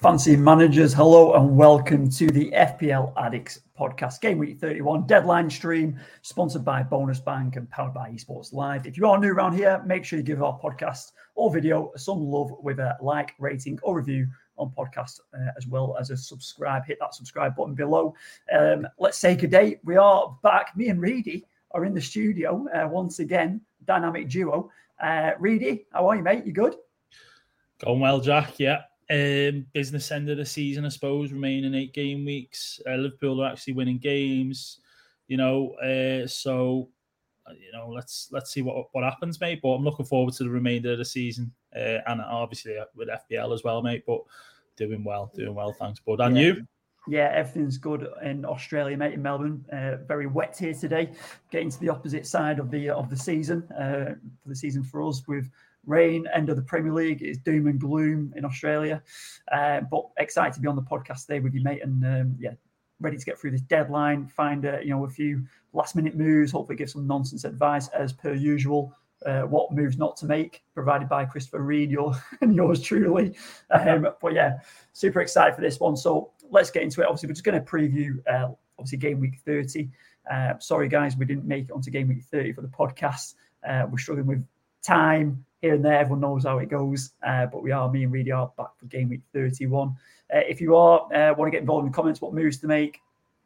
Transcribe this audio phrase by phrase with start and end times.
[0.00, 5.98] Fancy managers, hello and welcome to the FPL Addicts podcast, Game Week 31 deadline stream,
[6.22, 8.86] sponsored by Bonus Bank and powered by Esports Live.
[8.86, 12.20] If you are new around here, make sure you give our podcast or video some
[12.20, 16.84] love with a like, rating, or review on podcast, uh, as well as a subscribe.
[16.86, 18.14] Hit that subscribe button below.
[18.56, 19.80] Um, let's say good day.
[19.82, 20.76] We are back.
[20.76, 24.70] Me and Reedy are in the studio uh, once again, dynamic duo.
[25.02, 26.46] Uh, Reedy, how are you, mate?
[26.46, 26.76] You good?
[27.84, 28.60] Going well, Jack.
[28.60, 28.82] Yeah.
[29.10, 32.78] Um, business end of the season, I suppose, remaining eight game weeks.
[32.86, 34.80] Uh, Liverpool are actually winning games,
[35.28, 35.70] you know.
[35.76, 36.90] Uh, so,
[37.46, 39.60] uh, you know, let's let's see what what happens, mate.
[39.62, 43.08] But I'm looking forward to the remainder of the season, uh, and obviously uh, with
[43.08, 44.04] FPL as well, mate.
[44.06, 44.20] But
[44.76, 45.72] doing well, doing well.
[45.72, 46.20] Thanks, bud.
[46.20, 46.42] And yeah.
[46.42, 46.66] you?
[47.08, 49.14] Yeah, everything's good in Australia, mate.
[49.14, 51.12] In Melbourne, uh, very wet here today.
[51.50, 55.02] Getting to the opposite side of the of the season uh, for the season for
[55.02, 55.50] us with
[55.88, 56.26] rain.
[56.34, 59.02] End of the Premier League is doom and gloom in Australia.
[59.50, 61.82] Uh, but excited to be on the podcast today with you, mate.
[61.82, 62.52] And um, yeah,
[63.00, 64.26] ready to get through this deadline.
[64.26, 66.52] Find uh, you know a few last minute moves.
[66.52, 68.94] Hopefully, give some nonsense advice as per usual.
[69.26, 73.34] Uh, what moves not to make, provided by Christopher Reed, your and yours truly.
[73.70, 74.58] Um, but yeah,
[74.92, 75.96] super excited for this one.
[75.96, 77.06] So let's get into it.
[77.06, 79.88] Obviously, we're just going to preview uh, obviously game week 30.
[80.30, 83.34] Uh, sorry, guys, we didn't make it onto game week 30 for the podcast.
[83.68, 84.46] Uh, we're struggling with
[84.82, 85.98] time here and there.
[85.98, 87.12] Everyone knows how it goes.
[87.26, 89.88] Uh, but we are, me and Reedy are back for game week 31.
[90.34, 92.66] Uh, if you are uh, want to get involved in the comments, what moves to
[92.66, 93.00] make,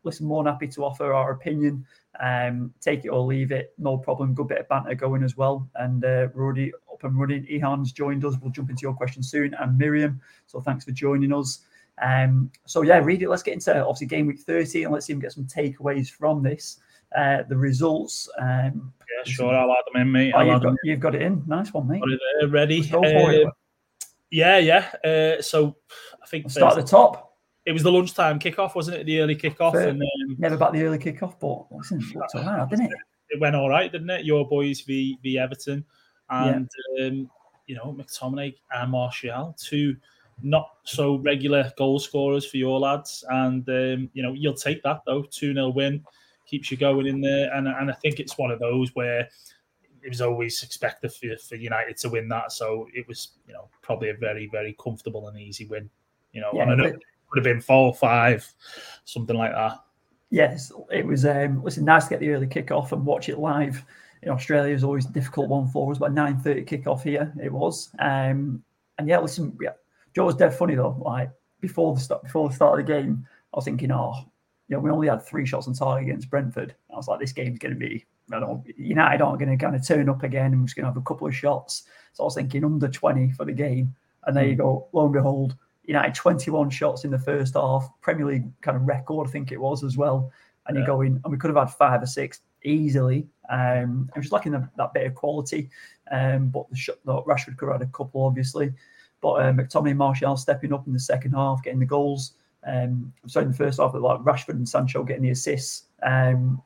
[0.05, 1.87] listen, more than happy to offer our opinion.
[2.21, 4.35] Um, take it or leave it, no problem.
[4.35, 5.69] Good bit of banter going as well.
[5.77, 6.29] And uh,
[6.93, 7.47] up and running.
[7.47, 8.35] Ehan's joined us.
[8.41, 9.55] We'll jump into your question soon.
[9.55, 10.21] And Miriam.
[10.47, 11.61] So thanks for joining us.
[12.01, 13.27] Um, so yeah, Reedy.
[13.27, 16.43] Let's get into obviously game week 30 and let's see we get some takeaways from
[16.43, 16.81] this.
[17.17, 18.29] Uh, the results.
[18.39, 18.93] Um,
[19.27, 19.55] yeah, sure.
[19.55, 20.33] I'll add them in, mate.
[20.35, 21.43] Oh, you've, got, you've, got, it in.
[21.47, 22.01] Nice one, mate.
[22.01, 22.91] Got it there, ready.
[22.93, 23.51] Uh,
[24.31, 24.91] yeah, yeah.
[25.05, 25.77] Uh, so
[26.23, 27.37] I think start at the top.
[27.65, 29.07] It was the lunchtime kickoff, wasn't it?
[29.07, 29.73] The early kickoff.
[29.73, 29.89] Fair.
[29.89, 32.93] And, um, Never about the early kickoff, but listen, it looked all right, didn't it?
[33.31, 34.25] It went all right, didn't it?
[34.25, 35.85] Your boys v, v Everton.
[36.31, 37.07] And, yeah.
[37.07, 37.31] um,
[37.67, 39.97] you know, McTominay and Martial, two
[40.43, 43.25] not so regular goal scorers for your lads.
[43.29, 45.23] And, um, you know, you'll take that, though.
[45.23, 46.05] 2 0 win
[46.53, 47.53] keeps you going in there.
[47.53, 49.29] And, and I think it's one of those where
[50.03, 52.53] it was always expected for, for United to win that.
[52.53, 55.89] So it was, you know, probably a very, very comfortable and easy win.
[56.33, 58.47] You know, yeah, it would have been four or five,
[59.05, 59.79] something like that.
[60.31, 61.25] Yes, it was.
[61.25, 63.85] Um, listen, nice to get the early kickoff and watch it live.
[64.23, 67.53] In Australia is always a difficult one for us, but nine thirty kickoff here it
[67.53, 67.91] was.
[67.99, 68.63] Um,
[68.99, 69.73] and yeah, listen, yeah,
[70.15, 70.97] Joe was dead funny though.
[71.05, 71.31] Like
[71.61, 74.15] before the start, before the start of the game, I was thinking, oh,
[74.73, 76.75] you know, we only had three shots on target against Brentford.
[76.91, 79.77] I was like, this game's going to be, I don't United aren't going to kind
[79.77, 81.83] of turn up again and we're just going to have a couple of shots.
[82.15, 83.95] So I was thinking under 20 for the game.
[84.25, 88.25] And there you go, lo and behold, United 21 shots in the first half, Premier
[88.25, 90.33] League kind of record, I think it was as well.
[90.67, 90.87] And yeah.
[90.87, 93.27] you're going, and we could have had five or six easily.
[93.51, 95.69] Um, it was lacking the, that bit of quality.
[96.11, 98.73] Um, but the Rashford could have had a couple, obviously.
[99.21, 102.37] But uh, McTominay and Martial stepping up in the second half, getting the goals.
[102.67, 105.85] Um, so in the first half, like Rashford and Sancho getting the assists.
[106.03, 106.63] Um,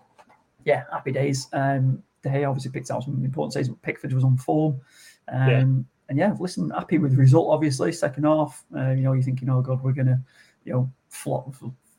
[0.65, 1.49] yeah, happy days.
[1.53, 4.81] Um, De Gea obviously picked out some important saves, but Pickford was on form.
[5.29, 5.65] Um, yeah.
[6.09, 7.49] And yeah, listen, happy with the result.
[7.51, 10.23] Obviously, second half, uh, you know, you're thinking, oh god, we're gonna,
[10.65, 11.55] you know, flop,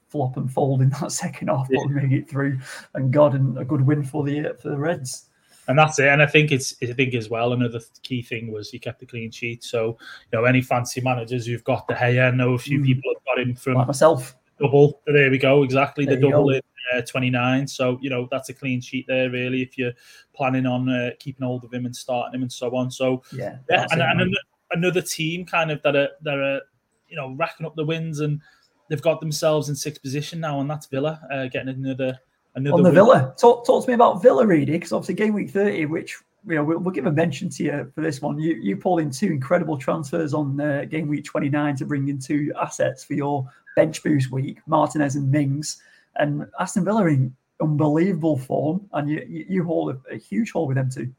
[0.08, 2.60] flop and fold in that second half, but we make it through.
[2.94, 5.26] And God, and a good win for the for the Reds
[5.68, 6.08] and that's it.
[6.08, 9.06] And I think it's I think as well another key thing was he kept the
[9.06, 9.64] clean sheet.
[9.64, 9.98] So
[10.32, 12.86] you know any fancy managers who've got De Gea, I know a few mm.
[12.86, 14.36] people have got him from like myself.
[14.60, 15.02] Double.
[15.06, 15.64] There we go.
[15.64, 16.62] Exactly there the double in
[16.96, 17.68] uh, 29.
[17.68, 19.94] So you know that's a clean sheet there really if you're
[20.34, 22.90] planning on uh, keeping hold of him and starting him and so on.
[22.90, 24.38] So yeah, yeah, and, it, and
[24.72, 26.62] another team kind of that are that are
[27.08, 28.42] you know racking up the wins and
[28.90, 32.20] they've got themselves in sixth position now, and that's Villa uh, getting another
[32.58, 33.36] Another on the Villa.
[33.38, 36.18] Talk, talk to me about Villa, Reedy, because obviously game week 30, which
[36.48, 38.40] you know, we'll, we'll, give a mention to you for this one.
[38.40, 42.18] You you pulled in two incredible transfers on uh, game week 29 to bring in
[42.18, 45.82] two assets for your bench boost week, Martinez and Mings.
[46.16, 50.66] And Aston Villa in unbelievable form, and you you, you hold a, a huge haul
[50.66, 51.14] with them too.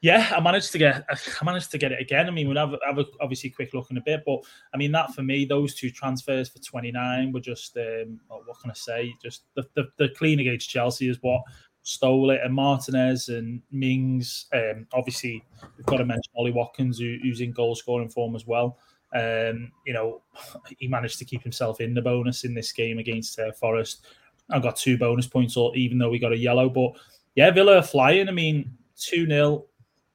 [0.00, 2.26] Yeah, I managed to get I managed to get it again.
[2.26, 4.40] I mean, we'll have, have a, obviously quick look in a bit, but
[4.72, 8.70] I mean that for me, those two transfers for 29 were just um, what can
[8.70, 9.14] I say?
[9.22, 11.42] Just the, the, the clean against Chelsea is what
[11.84, 14.46] stole it, and Martinez and Mings.
[14.52, 15.44] Um, obviously,
[15.76, 18.78] we've got to mention Ollie Watkins, who, who's in goal scoring form as well.
[19.14, 20.22] Um, you know,
[20.78, 24.06] he managed to keep himself in the bonus in this game against uh, Forest.
[24.50, 26.68] I got two bonus points, or even though we got a yellow.
[26.68, 26.92] But
[27.36, 28.28] yeah, Villa are flying.
[28.28, 29.64] I mean, 2 0.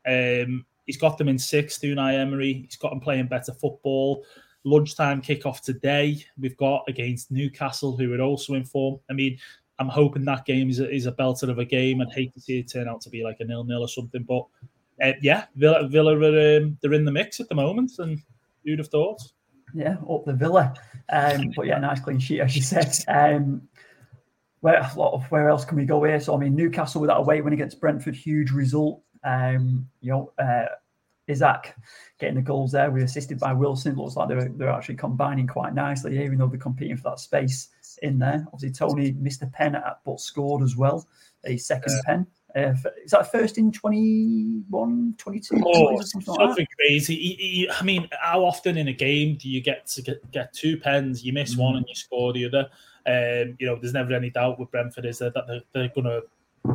[0.08, 2.66] Um, he's got them in sixth, Unai Emery.
[2.66, 4.24] He's got them playing better football.
[4.64, 6.24] lunchtime kickoff today.
[6.40, 9.00] We've got against Newcastle, who are also in form.
[9.10, 9.38] I mean,
[9.80, 12.02] I'm hoping that game is a, is a belter of a game.
[12.02, 14.24] I'd hate to see it turn out to be like a nil nil or something,
[14.24, 14.46] but
[15.02, 18.20] uh, yeah, Villa, Villa are um, they're in the mix at the moment, and
[18.66, 19.22] who'd have thought?
[19.74, 20.74] Yeah, up the Villa.
[21.12, 22.94] Um, but yeah, nice clean sheet as you said.
[23.08, 23.68] Um,
[24.62, 26.20] where a lot of where else can we go here?
[26.20, 29.02] So I mean, Newcastle with that away win against Brentford, huge result.
[29.24, 30.66] Um, you know, uh,
[31.28, 31.76] Isak
[32.20, 32.92] getting the goals there.
[32.92, 33.96] We're assisted by Wilson.
[33.96, 37.70] Looks like they're, they're actually combining quite nicely, even though they're competing for that space
[38.02, 38.46] in there.
[38.52, 41.08] Obviously, Toney missed a pen at, but scored as well,
[41.46, 42.28] a second pen.
[42.56, 42.74] Uh,
[43.04, 45.62] is that first in 21, 22?
[45.66, 47.16] Oh, something, like crazy.
[47.16, 50.52] He, he, I mean, how often in a game do you get to get, get
[50.54, 51.24] two pens?
[51.24, 51.60] You miss mm.
[51.60, 52.70] one and you score the other.
[53.06, 56.06] Um, you know, there's never any doubt with Brentford is that, that they're, they're going
[56.06, 56.24] to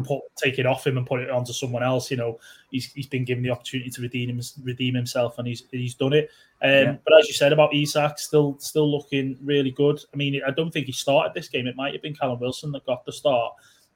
[0.05, 2.11] put, take it off him and put it onto someone else.
[2.11, 2.39] You know,
[2.71, 6.13] he's, he's been given the opportunity to redeem him, redeem himself, and he's he's done
[6.13, 6.31] it.
[6.63, 6.97] Um, yeah.
[7.05, 10.01] But as you said about Isak, still still looking really good.
[10.13, 11.67] I mean, I don't think he started this game.
[11.67, 13.55] It might have been Callum Wilson that got the start.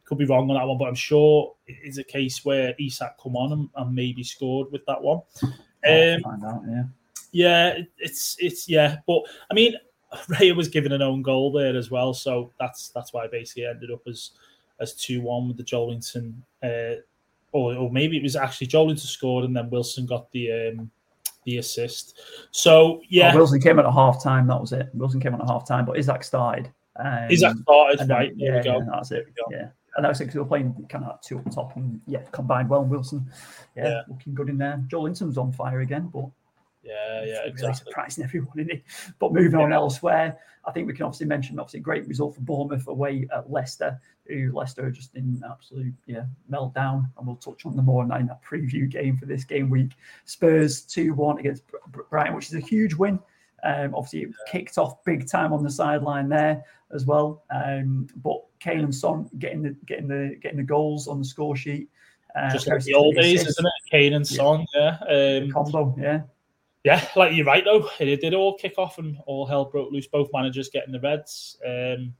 [0.08, 3.36] Could be wrong on that one, but I'm sure it's a case where Isak come
[3.36, 5.20] on and, and maybe scored with that one.
[5.42, 6.84] Um, find out, yeah.
[7.30, 9.74] Yeah, it's it's yeah, but I mean,
[10.30, 13.66] Raya was given an own goal there as well, so that's that's why I basically
[13.66, 14.30] ended up as
[14.80, 16.34] as 2 1 with the Joelinton.
[16.62, 17.02] Uh,
[17.52, 20.90] or, or maybe it was actually Joelinton scored and then Wilson got the um,
[21.44, 22.20] the assist.
[22.50, 23.32] So, yeah.
[23.32, 24.46] Oh, Wilson came at a half time.
[24.46, 24.90] That was it.
[24.94, 26.70] Wilson came on at a half time, but Isak started.
[26.96, 28.38] Um, Isak started, then, right.
[28.38, 29.26] There yeah, that's it.
[29.50, 29.68] Yeah.
[29.98, 32.68] And that was because we were playing kind of two up top and yeah, combined
[32.68, 32.82] well.
[32.82, 33.28] And Wilson,
[33.76, 34.02] yeah, yeah.
[34.08, 34.80] looking good in there.
[34.86, 36.26] Joelinton's on fire again, but
[36.84, 37.84] yeah, yeah, exactly.
[37.84, 38.84] Surprising everyone, in it.
[39.18, 39.66] But moving yeah.
[39.66, 43.50] on elsewhere, I think we can obviously mention obviously great result for Bournemouth away at
[43.50, 48.04] Leicester, who Leicester are just in absolute yeah meltdown, and we'll touch on the more
[48.04, 49.94] in that preview game for this game week.
[50.26, 51.64] Spurs two one against
[52.08, 53.18] Brighton, which is a huge win.
[53.64, 54.52] Um, obviously, it yeah.
[54.52, 57.44] kicked off big time on the sideline there as well.
[57.50, 61.56] Um, but Kane and Son getting the getting the getting the goals on the score
[61.56, 61.88] sheet.
[62.36, 63.90] Uh, Just like the old days, isn't it?
[63.90, 64.98] Kane and Son, yeah.
[65.08, 65.40] yeah.
[65.42, 66.22] Um, combo, yeah
[66.84, 67.88] yeah, like you're right though.
[67.98, 70.06] It did all kick off and all hell broke loose.
[70.06, 71.58] Both managers getting the reds.
[71.66, 72.14] Um,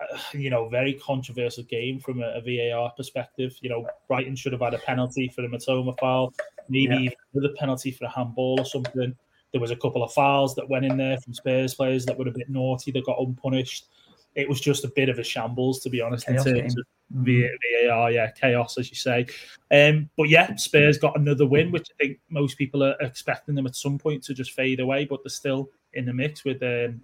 [0.00, 3.56] uh, you know, very controversial game from a, a, VAR perspective.
[3.62, 6.34] You know, Brighton should have had a penalty for the Mitoma foul,
[6.68, 7.10] maybe yeah.
[7.34, 9.16] even a penalty for a handball or something.
[9.56, 12.28] There was a couple of fouls that went in there from Spurs players that were
[12.28, 13.86] a bit naughty that got unpunished.
[14.34, 16.84] It was just a bit of a shambles, to be honest, Chaos in terms game.
[16.84, 19.24] of VAR, yeah, chaos as you say.
[19.70, 23.66] Um, but yeah, Spurs got another win, which I think most people are expecting them
[23.66, 27.00] at some point to just fade away, but they're still in the mix with um,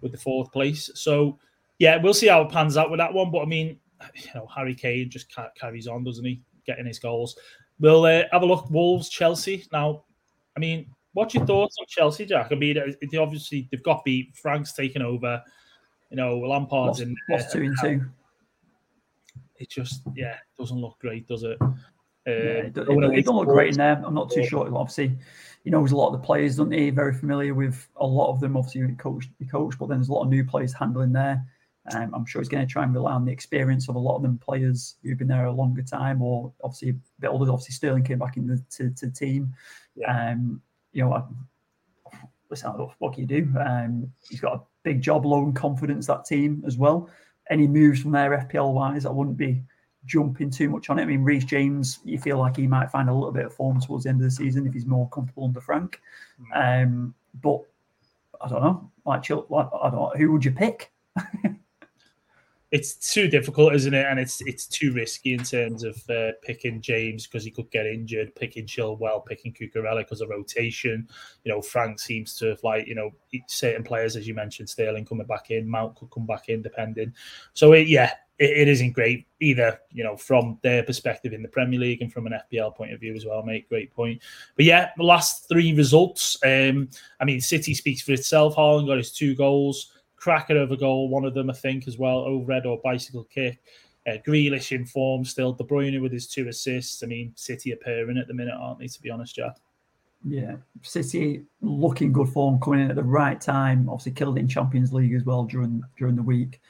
[0.00, 0.90] with the fourth place.
[0.96, 1.38] So
[1.78, 3.30] yeah, we'll see how it pans out with that one.
[3.30, 3.78] But I mean,
[4.16, 6.40] you know, Harry Kane just carries on, doesn't he?
[6.66, 7.38] Getting his goals.
[7.78, 8.68] We'll uh, have a look.
[8.72, 9.68] Wolves, Chelsea.
[9.72, 10.02] Now,
[10.56, 12.48] I mean, what's your thoughts on Chelsea, Jack?
[12.50, 12.78] I mean,
[13.10, 14.36] they obviously they've got beat.
[14.36, 15.42] Frank's taken over.
[16.10, 18.04] You know, Lampard's lost, in lost two and two
[19.62, 21.56] it just yeah doesn't look great, does it?
[21.60, 21.76] Um,
[22.26, 24.02] yeah, it, it, it don't look great in there.
[24.04, 24.68] I'm not too sure.
[24.76, 25.16] Obviously,
[25.64, 26.90] he knows a lot of the players, doesn't he?
[26.90, 28.56] Very familiar with a lot of them.
[28.56, 31.44] Obviously, he coached, he coached, but then there's a lot of new players handling there.
[31.92, 34.16] Um, I'm sure he's going to try and rely on the experience of a lot
[34.16, 37.50] of them players who've been there a longer time, or obviously a bit older.
[37.50, 39.52] Obviously, Sterling came back into to, to the team.
[39.96, 40.32] Yeah.
[40.32, 40.60] Um,
[40.92, 41.22] you know, I,
[42.50, 43.58] listen, what can you do?
[43.58, 47.08] Um, he's got a big job, low in confidence that team as well
[47.50, 49.62] any moves from there FPL wise, I wouldn't be
[50.04, 51.02] jumping too much on it.
[51.02, 53.80] I mean, Reece James, you feel like he might find a little bit of form
[53.80, 56.00] towards the end of the season if he's more comfortable under Frank.
[56.54, 56.84] Mm.
[56.84, 57.60] Um, but
[58.40, 58.90] I don't know.
[59.04, 60.92] Like, chill, like I don't know, who would you pick?
[62.72, 64.06] it's too difficult, isn't it?
[64.06, 67.84] And it's it's too risky in terms of uh, picking James because he could get
[67.86, 71.06] injured, picking Chilwell, picking Cucurella because of rotation.
[71.44, 73.10] You know, Frank seems to have like you know
[73.46, 77.12] certain players, as you mentioned, Sterling coming back in, Mount could come back in, depending.
[77.52, 79.78] So it, yeah, it, it isn't great either.
[79.90, 83.00] You know, from their perspective in the Premier League and from an FPL point of
[83.00, 83.42] view as well.
[83.42, 84.22] Mate, great point.
[84.56, 86.38] But yeah, the last three results.
[86.42, 86.88] Um,
[87.20, 88.56] I mean, City speaks for itself.
[88.56, 91.98] Haaland got his two goals cracker of a goal, one of them, I think, as
[91.98, 93.60] well, overhead or bicycle kick.
[94.06, 95.52] Uh, Grealish in form still.
[95.52, 97.02] De Bruyne with his two assists.
[97.02, 99.56] I mean, City are pairing at the minute, aren't they, to be honest, Jack?
[100.24, 103.88] Yeah, City looking good form, coming in at the right time.
[103.88, 106.60] Obviously, killed in Champions League as well during during the week.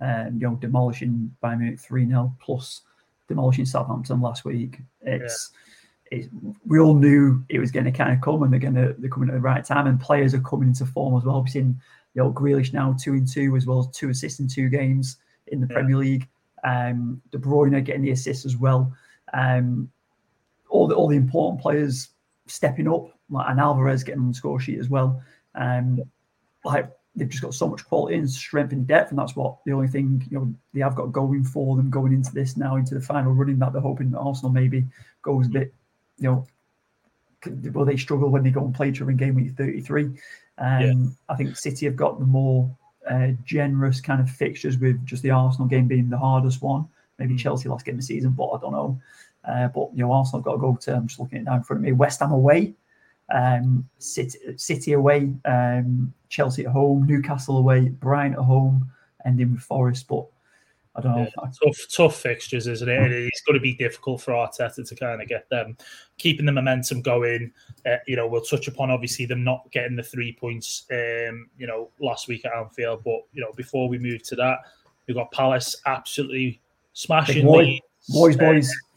[0.00, 2.80] Um, you know, demolishing Bayern Munich 3 0, plus
[3.28, 4.78] demolishing Southampton last week.
[5.02, 5.52] It's,
[6.10, 6.18] yeah.
[6.18, 6.28] it's
[6.66, 9.10] we all knew it was going to kind of come and they're going to they're
[9.10, 11.42] coming at the right time, and players are coming into form as well.
[11.42, 11.78] We've seen
[12.14, 15.16] you know, Grealish now two and two as well as two assists in two games
[15.48, 15.74] in the yeah.
[15.74, 16.28] Premier League.
[16.64, 18.92] Um, De Bruyne getting the assists as well.
[19.34, 19.90] Um,
[20.68, 22.10] all the all the important players
[22.46, 25.22] stepping up, like and Alvarez getting on the score sheet as well.
[25.54, 26.00] Um,
[26.64, 29.72] like they've just got so much quality and strength and depth, and that's what the
[29.72, 32.94] only thing you know they have got going for them going into this now into
[32.94, 34.86] the final running that they're hoping that Arsenal maybe
[35.22, 35.74] goes a bit,
[36.18, 36.46] you know,
[37.72, 40.10] will they struggle when they go and play during game week 33?
[40.62, 40.94] Um, yeah.
[41.28, 42.70] I think City have got the more
[43.10, 46.86] uh, generous kind of fixtures with just the Arsenal game being the hardest one.
[47.18, 47.38] Maybe mm.
[47.38, 49.00] Chelsea last game of the season, but I don't know.
[49.44, 50.94] Uh, but you know, Arsenal have got to go to.
[50.94, 51.92] I'm just looking at it now in front of me.
[51.92, 52.74] West Ham away,
[53.34, 58.88] um, City, City away, um, Chelsea at home, Newcastle away, Brighton at home,
[59.26, 60.06] ending with Forest.
[60.06, 60.26] But
[60.94, 61.22] I don't know.
[61.22, 63.12] Yeah, tough, tough fixtures, isn't it?
[63.12, 65.76] It's going to be difficult for Arteta to kind of get them
[66.18, 67.50] keeping the momentum going.
[67.86, 70.84] Uh, you know, we'll touch upon obviously them not getting the three points.
[70.90, 74.58] Um, you know, last week at Anfield, but you know, before we move to that,
[75.06, 76.60] we've got Palace absolutely
[76.92, 77.78] smashing boy,
[78.10, 78.70] boys, boys.
[78.70, 78.88] Uh,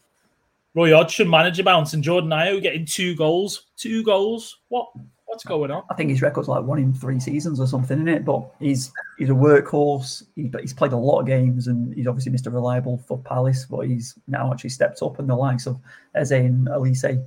[0.74, 3.68] Roy Hodgson, manager bounce, and Jordan Ayew getting two goals.
[3.78, 4.58] Two goals.
[4.68, 4.90] What?
[5.26, 5.82] What's going on?
[5.90, 8.24] I think his record's like one in three seasons or something, in it?
[8.24, 10.22] But he's he's a workhorse.
[10.36, 12.52] He, he's played a lot of games, and he's obviously Mr.
[12.52, 13.66] Reliable for Palace.
[13.68, 15.80] But he's now actually stepped up, and the likes of
[16.14, 17.26] Eze and Olise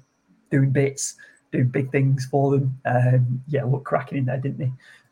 [0.49, 1.15] doing bits,
[1.51, 2.79] doing big things for them.
[2.85, 4.71] Um, yeah, look cracking in there, didn't they?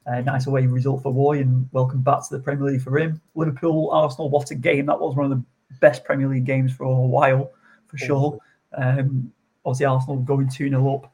[0.09, 3.21] Uh, nice away result for Roy, and welcome back to the Premier League for him.
[3.35, 5.15] Liverpool, Arsenal, what a game that was!
[5.15, 5.43] One of the
[5.81, 7.51] best Premier League games for a while
[7.87, 8.39] for sure.
[8.77, 9.31] Um,
[9.65, 11.11] obviously, Arsenal going 2 0 up.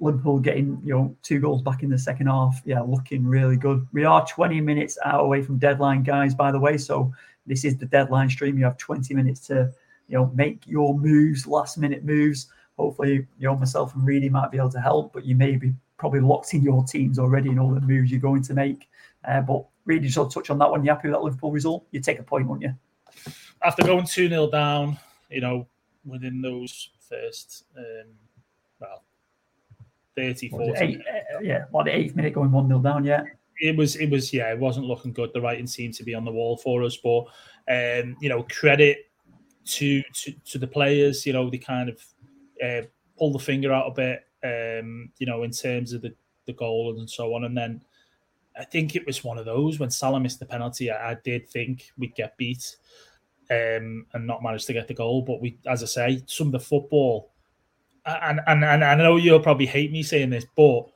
[0.00, 2.60] Liverpool getting you know two goals back in the second half.
[2.64, 3.86] Yeah, looking really good.
[3.92, 6.34] We are 20 minutes out away from deadline, guys.
[6.34, 7.12] By the way, so
[7.46, 8.58] this is the deadline stream.
[8.58, 9.72] You have 20 minutes to
[10.08, 12.48] you know make your moves, last minute moves.
[12.78, 15.72] Hopefully, you know myself and Reedy might be able to help, but you may be
[15.96, 18.88] probably locked in your teams already and all the moves you're going to make.
[19.24, 20.84] Uh, but Reedy, just touch on that one.
[20.84, 21.86] You happy with that Liverpool result?
[21.90, 22.74] You take a point, won't you?
[23.62, 24.98] After going 2 0 down,
[25.30, 25.66] you know,
[26.04, 28.08] within those first, um,
[28.80, 29.05] well,
[30.16, 33.22] 30, 40 eight, uh, yeah, what the eighth minute going 1 0 down, yeah.
[33.58, 35.30] It was, it was, yeah, it wasn't looking good.
[35.32, 37.24] The writing seemed to be on the wall for us, but,
[37.68, 39.10] um, you know, credit
[39.66, 42.00] to, to, to the players, you know, they kind of
[42.62, 42.86] uh,
[43.18, 46.14] pull the finger out a bit, um, you know, in terms of the,
[46.46, 47.44] the goal and so on.
[47.44, 47.82] And then
[48.58, 51.48] I think it was one of those when Salah missed the penalty, I, I did
[51.48, 52.76] think we'd get beat
[53.50, 55.22] um, and not manage to get the goal.
[55.22, 57.32] But we, as I say, some of the football,
[58.06, 60.86] and, and and I know you'll probably hate me saying this, but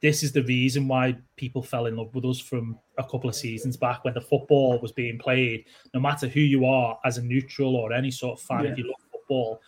[0.00, 3.34] this is the reason why people fell in love with us from a couple of
[3.34, 5.64] seasons back when the football was being played.
[5.92, 8.70] No matter who you are, as a neutral or any sort of fan, yeah.
[8.70, 9.60] if you love football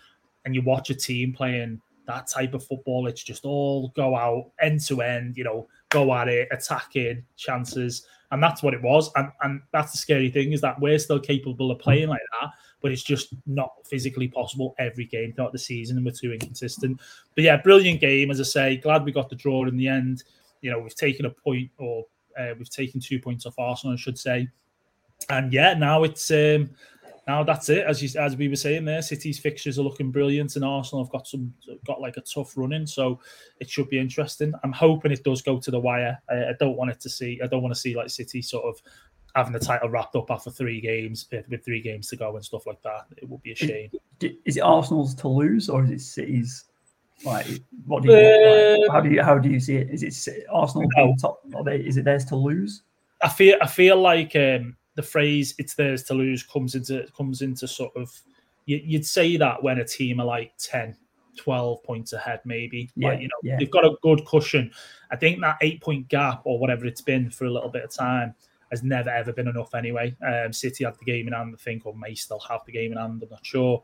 [0.44, 4.50] and you watch a team playing that type of football, it's just all go out
[4.60, 9.10] end to end, you know, go at it, attacking chances and that's what it was.
[9.16, 12.50] And and that's the scary thing is that we're still capable of playing like that,
[12.80, 17.00] but it's just not physically possible every game throughout the season, and we're too inconsistent.
[17.34, 18.76] But yeah, brilliant game, as I say.
[18.76, 20.25] Glad we got the draw in the end.
[20.62, 22.06] You know, we've taken a point, or
[22.38, 24.49] uh, we've taken two points off Arsenal, I should say.
[25.28, 26.70] And yeah, now it's um,
[27.28, 27.87] now that's it.
[27.87, 31.12] As you, as we were saying there, City's fixtures are looking brilliant, and Arsenal have
[31.12, 31.52] got some
[31.87, 33.20] got like a tough running, so
[33.60, 34.52] it should be interesting.
[34.64, 36.18] I'm hoping it does go to the wire.
[36.28, 37.38] I, I don't want it to see.
[37.42, 38.80] I don't want to see like City sort of
[39.34, 42.66] having the title wrapped up after three games with three games to go and stuff
[42.66, 43.06] like that.
[43.16, 43.90] It would be a shame.
[44.44, 46.64] Is it Arsenal's to lose or is it City's?
[47.25, 47.46] Like,
[47.87, 48.14] what do you?
[48.14, 49.90] Uh, like, how do you how do you see it?
[49.90, 51.14] Is it Arsenal no.
[51.20, 51.40] top?
[51.64, 52.82] They, is it theirs to lose?
[53.22, 57.42] I feel I feel like um, the phrase "it's theirs to lose" comes into comes
[57.42, 58.10] into sort of
[58.66, 60.96] you, would say that when a team are like 10
[61.37, 63.56] 12 points ahead maybe yeah, like, you know yeah.
[63.58, 64.70] they've got a good cushion
[65.10, 67.90] i think that eight point gap or whatever it's been for a little bit of
[67.90, 68.34] time
[68.70, 71.86] has never ever been enough anyway um, city have the game in hand i think
[71.86, 73.82] or may still have the game in hand i'm not sure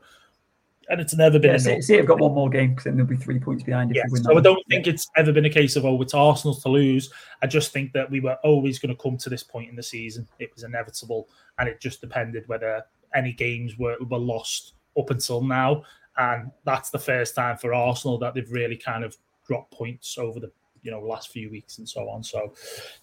[0.89, 1.59] and it's never been.
[1.61, 3.97] Yeah, see, have got one more game because then there'll be three points behind if
[3.97, 4.23] yeah, win.
[4.23, 7.11] So I don't think it's ever been a case of oh, it's Arsenal to lose.
[7.41, 9.83] I just think that we were always going to come to this point in the
[9.83, 10.27] season.
[10.39, 11.29] It was inevitable,
[11.59, 15.83] and it just depended whether any games were were lost up until now.
[16.17, 19.15] And that's the first time for Arsenal that they've really kind of
[19.45, 20.51] dropped points over the
[20.83, 22.23] you know last few weeks and so on.
[22.23, 22.53] So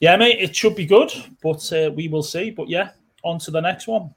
[0.01, 1.13] yeah, mate, it should be good,
[1.43, 2.51] but uh, we will see.
[2.51, 2.91] But yeah,
[3.23, 4.15] on to the next one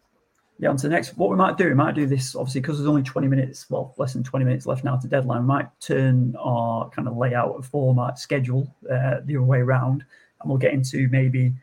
[0.60, 1.18] yeah, on to the next.
[1.18, 3.94] What we might do, we might do this obviously because there's only 20 minutes, well,
[3.98, 5.42] less than 20 minutes left now to deadline.
[5.42, 10.04] We might turn our kind of layout, of format, schedule uh, the other way around,
[10.42, 11.54] and we'll get into maybe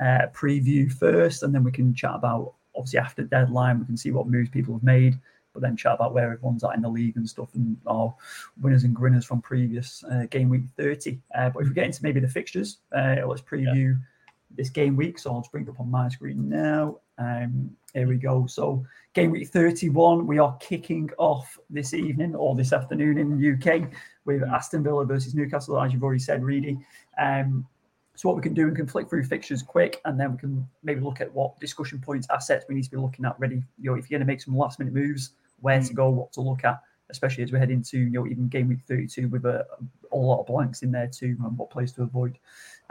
[0.00, 3.80] uh, preview first, and then we can chat about obviously after deadline.
[3.80, 5.18] We can see what moves people have made,
[5.52, 8.14] but then chat about where everyone's at in the league and stuff, and our
[8.60, 11.20] winners and grinners from previous uh, game week 30.
[11.34, 13.92] Uh, but if we get into maybe the fixtures, uh, let's preview.
[13.92, 14.06] Yeah.
[14.54, 16.98] This game week, so I'll just bring up on my screen now.
[17.16, 18.44] Um, here we go.
[18.46, 23.52] So game week 31, we are kicking off this evening or this afternoon in the
[23.52, 23.90] UK
[24.26, 26.78] with Aston Villa versus Newcastle, as you've already said, Reedy.
[27.18, 27.66] Um,
[28.14, 30.68] So what we can do, we can flick through fixtures quick, and then we can
[30.82, 33.62] maybe look at what discussion points, assets we need to be looking at ready.
[33.78, 35.30] You know, if you're going to make some last minute moves,
[35.62, 35.88] where mm.
[35.88, 38.68] to go, what to look at, especially as we head into you know even game
[38.68, 39.66] week 32 with a,
[40.12, 42.38] a lot of blanks in there too, and what plays to avoid.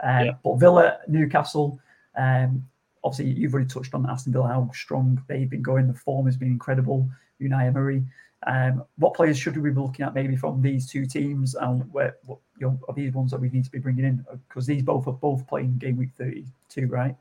[0.02, 0.32] Um, yeah.
[0.42, 1.78] But Villa, Newcastle,
[2.16, 2.66] um,
[3.04, 5.86] obviously you've already touched on Aston Villa how strong they've been going.
[5.86, 7.08] The form has been incredible.
[7.40, 8.02] Unai Emery.
[8.46, 12.16] Um, what players should we be looking at maybe from these two teams, and where
[12.24, 14.24] what, you know, are these ones that we need to be bringing in?
[14.48, 17.16] Because these both are both playing game week thirty-two, right?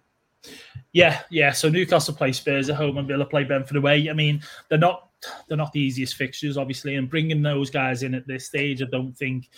[0.93, 1.51] Yeah, yeah.
[1.51, 4.09] So Newcastle play Spurs at home and Villa play Brentford away.
[4.09, 5.09] I mean, they're not
[5.47, 8.85] they're not the easiest fixtures, obviously, and bringing those guys in at this stage, I
[8.85, 9.49] don't think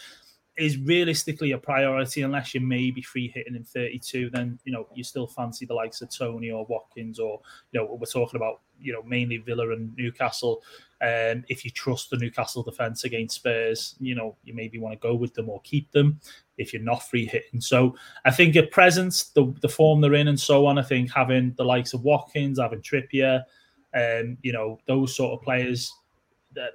[0.58, 5.04] is realistically a priority unless you're maybe free hitting in 32 then you know you
[5.04, 7.40] still fancy the likes of Toney or Watkins or
[7.72, 10.62] you know we're talking about you know mainly Villa and Newcastle.
[11.02, 15.08] Um, if you trust the Newcastle defense against Spurs you know you maybe want to
[15.08, 16.20] go with them or keep them
[16.58, 17.60] if you're not free hitting.
[17.60, 21.12] So I think at present the, the form they're in and so on I think
[21.12, 23.44] having the likes of Watkins having Trippier
[23.94, 25.94] um, you know those sort of players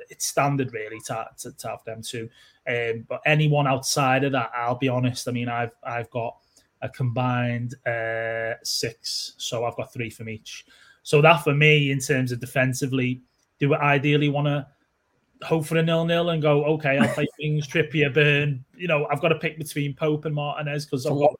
[0.08, 2.28] it's standard really to, to, to have them too.
[2.68, 5.28] Um, but anyone outside of that, I'll be honest.
[5.28, 6.36] I mean, I've I've got
[6.82, 10.66] a combined uh, six, so I've got three from each.
[11.02, 13.22] So that for me, in terms of defensively,
[13.58, 14.66] do I ideally want to
[15.42, 18.64] hope for a nil nil and go, okay, I'll play things Trippier, Burn.
[18.76, 21.34] You know, I've got to pick between Pope and Martinez because I've got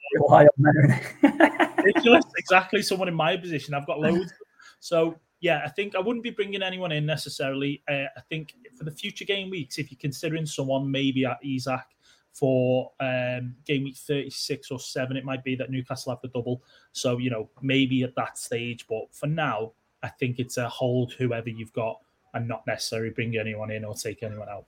[1.77, 2.25] ridiculous.
[2.37, 4.33] exactly, someone in my position, I've got loads.
[4.81, 7.83] So yeah, I think I wouldn't be bringing anyone in necessarily.
[7.89, 11.87] Uh, I think for the future game weeks, if you're considering someone maybe at Isak
[12.33, 16.63] for um, game week 36 or 7, it might be that Newcastle have the double.
[16.93, 18.87] So, you know, maybe at that stage.
[18.89, 22.01] But for now, I think it's a hold whoever you've got
[22.35, 24.67] and not necessarily bring anyone in or take anyone out.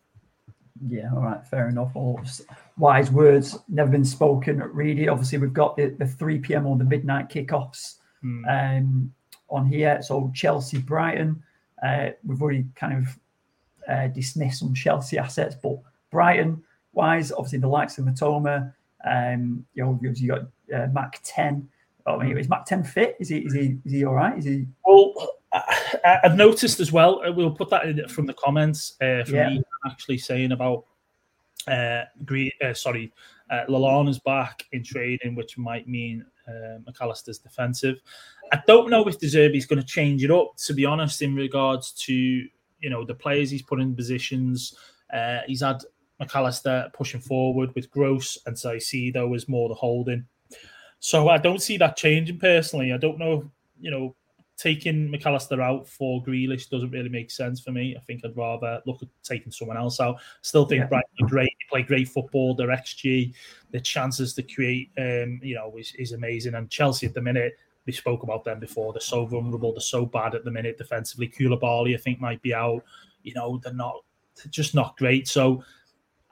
[0.88, 1.90] Yeah, all right, fair enough.
[1.94, 2.20] All
[2.78, 4.58] wise words never been spoken.
[4.58, 6.66] Really, obviously, we've got the, the 3 p.m.
[6.66, 7.96] or the midnight kickoffs.
[8.22, 8.44] Hmm.
[8.46, 9.12] Um,
[9.50, 10.00] on here.
[10.02, 11.42] So Chelsea, Brighton,
[11.82, 13.18] uh, we've already kind of
[13.88, 15.78] uh, dismissed some Chelsea assets, but
[16.10, 18.72] Brighton wise, obviously the likes of Mitoma.
[19.04, 20.42] um, you know, you got
[20.74, 21.68] uh, Mac ten.
[22.06, 23.16] I mean, is Mac ten fit?
[23.20, 24.36] Is he is he is he all right?
[24.36, 24.66] Is he?
[24.84, 25.14] Well,
[25.52, 27.22] I, have noticed as well.
[27.26, 29.58] Uh, we'll put that in from the comments uh, from yeah.
[29.86, 30.84] actually saying about
[31.68, 32.02] uh.
[32.62, 33.12] Uh, sorry,
[33.50, 38.00] uh, Lallana is back in training, which might mean uh, Mac Allister's defensive.
[38.52, 41.34] I don't know if De Zerbi's going to change it up, to be honest, in
[41.34, 44.74] regards to you know the players he's put in positions.
[45.12, 45.82] Uh, he's had
[46.18, 50.26] Mac Allister pushing forward with Gross and Caicedo as more the holding.
[51.00, 52.92] So I don't see that changing personally.
[52.92, 54.14] I don't know, you know,
[54.58, 57.96] taking Mac Allister out for Grealish doesn't really make sense for me.
[57.96, 60.20] I think I'd rather look at taking someone else out.
[60.42, 60.88] Still think yeah.
[60.88, 61.50] Brighton great.
[61.58, 62.54] They play great football.
[62.54, 63.32] Their XG,
[63.70, 66.54] their chances to create, um, you know, is, is amazing.
[66.54, 67.54] And Chelsea at the minute,
[67.86, 68.92] we spoke about them before.
[68.92, 69.72] They're so vulnerable.
[69.72, 71.28] They're so bad at the minute defensively.
[71.28, 72.82] Koulibaly, I think, might be out.
[73.22, 73.96] You know, they're not,
[74.36, 75.28] they're just not great.
[75.28, 75.64] So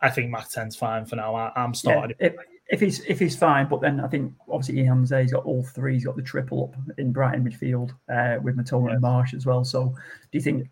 [0.00, 1.34] I think Mac 10's fine for now.
[1.34, 2.16] I, am starting.
[2.20, 2.30] Yeah,
[2.68, 5.64] if he's if he's fine, but then I think obviously Ian there, he's got all
[5.64, 5.94] three.
[5.94, 8.92] He's got the triple up in Brighton midfield uh, with Mitoma yeah.
[8.92, 9.64] and Marsh as well.
[9.64, 10.68] So do you think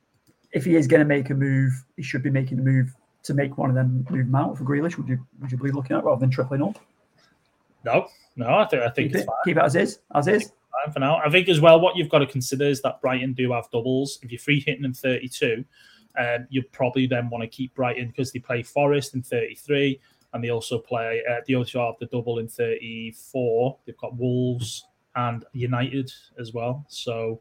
[0.53, 3.35] if he is going to make a move, he should be making the move to
[3.35, 4.99] make one of them move him out for Grealish?
[4.99, 6.79] Would you would you be looking at rather than tripling up?
[7.85, 10.53] No, no, I think I think keep, it, keep it as is, as is.
[10.93, 11.17] For now.
[11.25, 14.19] I think as well, what you've got to consider is that Brighton do have doubles.
[14.23, 15.65] If you're free hitting in 32,
[16.19, 20.01] um, you probably then want to keep Brighton because they play Forest in 33
[20.33, 21.23] and they also play.
[21.29, 23.79] Uh, they also have the double in 34.
[23.85, 26.85] They've got Wolves and United as well.
[26.89, 27.41] So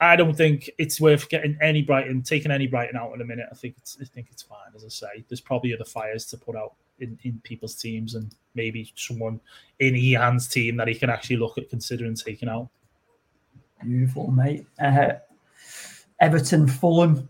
[0.00, 3.46] I don't think it's worth getting any Brighton, taking any Brighton out in a minute.
[3.50, 4.72] I think it's, I think it's fine.
[4.74, 8.34] As I say, there's probably other fires to put out in, in people's teams, and
[8.54, 9.40] maybe someone
[9.78, 12.68] in Ian's team that he can actually look at considering taking out.
[13.82, 14.66] Beautiful, mate.
[14.80, 15.12] Uh,
[16.20, 17.28] Everton, Fulham.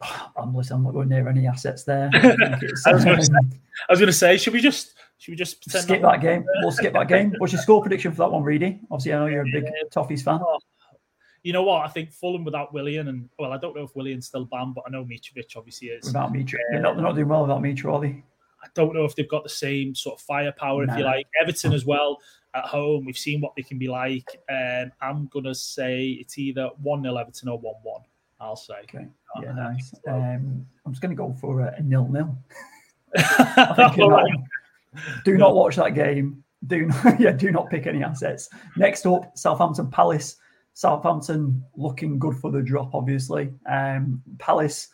[0.36, 0.78] I'm listening.
[0.78, 2.10] I'm not going near any assets there.
[2.14, 6.44] I, was going to say, should we just should we just skip that, that game?
[6.62, 7.34] We'll skip that game.
[7.38, 8.80] What's your score prediction for that one, Reedy?
[8.90, 10.40] Obviously, I know you're a big Toffees fan.
[10.42, 10.58] Oh,
[11.42, 11.84] you know what?
[11.84, 14.84] I think Fulham without Willian, and well, I don't know if Willian's still banned, but
[14.86, 16.06] I know Mitrovic obviously is.
[16.06, 18.22] Without Mitrovic, uh, they're, not, they're not doing well without Mitrovic, are they?
[18.62, 20.92] I don't know if they've got the same sort of firepower, no.
[20.92, 21.26] if you like.
[21.40, 22.18] Everton as well
[22.54, 23.04] at home.
[23.04, 24.28] We've seen what they can be like.
[24.50, 28.02] Um, I'm gonna say it's either one 0 Everton or one one.
[28.40, 28.74] I'll say.
[28.84, 29.06] Okay.
[29.42, 29.92] Yeah, nice.
[30.06, 32.36] Um, I'm just going to go for a, nil nil.
[35.24, 36.42] do not watch that game.
[36.66, 38.48] Do not, yeah, do not pick any assets.
[38.76, 40.36] Next up, Southampton Palace.
[40.74, 43.50] Southampton looking good for the drop, obviously.
[43.68, 44.88] Um, Palace,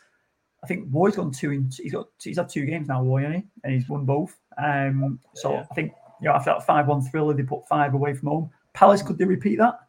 [0.65, 1.51] I think Roy's gone two.
[1.51, 4.35] In, he's got he's had two games now, Roy, and he's won both.
[4.57, 5.65] Um, so yeah.
[5.69, 8.49] I think you know, after that five-one thriller, they put five away from home.
[8.73, 9.79] Palace, could they repeat that?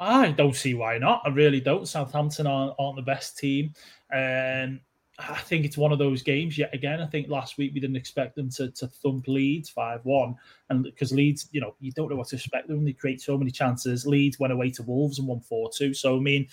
[0.00, 1.22] I don't see why not.
[1.24, 1.86] I really don't.
[1.86, 3.72] Southampton aren't, aren't the best team,
[4.10, 4.80] and
[5.28, 7.00] I think it's one of those games yet again.
[7.00, 10.34] I think last week we didn't expect them to, to thump Leeds 5 1.
[10.70, 12.84] And because Leeds, you know, you don't know what to expect them.
[12.84, 14.06] They create so many chances.
[14.06, 15.94] Leeds went away to Wolves and won 4 2.
[15.94, 16.48] So, I mean,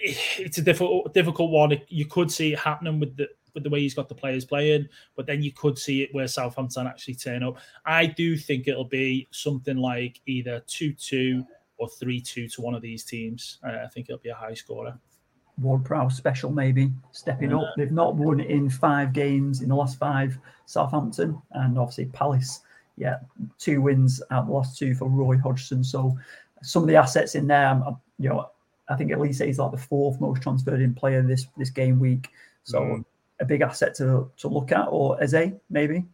[0.00, 1.80] it's a difficult difficult one.
[1.88, 4.88] You could see it happening with the with the way he's got the players playing,
[5.16, 7.58] but then you could see it where Southampton actually turn up.
[7.84, 11.44] I do think it'll be something like either 2 2
[11.78, 13.58] or 3 2 to one of these teams.
[13.64, 14.98] Uh, I think it'll be a high scorer.
[15.60, 17.58] Ward Prowse special, maybe stepping yeah.
[17.58, 17.74] up.
[17.76, 20.38] They've not won in five games in the last five.
[20.66, 22.60] Southampton and obviously Palace,
[22.96, 23.18] yeah,
[23.58, 25.84] two wins out the last two for Roy Hodgson.
[25.84, 26.16] So
[26.62, 27.80] some of the assets in there,
[28.18, 28.50] you know,
[28.90, 32.28] I think Olise is like the fourth most transferred in player this this game week.
[32.64, 33.04] So mm.
[33.40, 36.04] a big asset to to look at, or Eze maybe.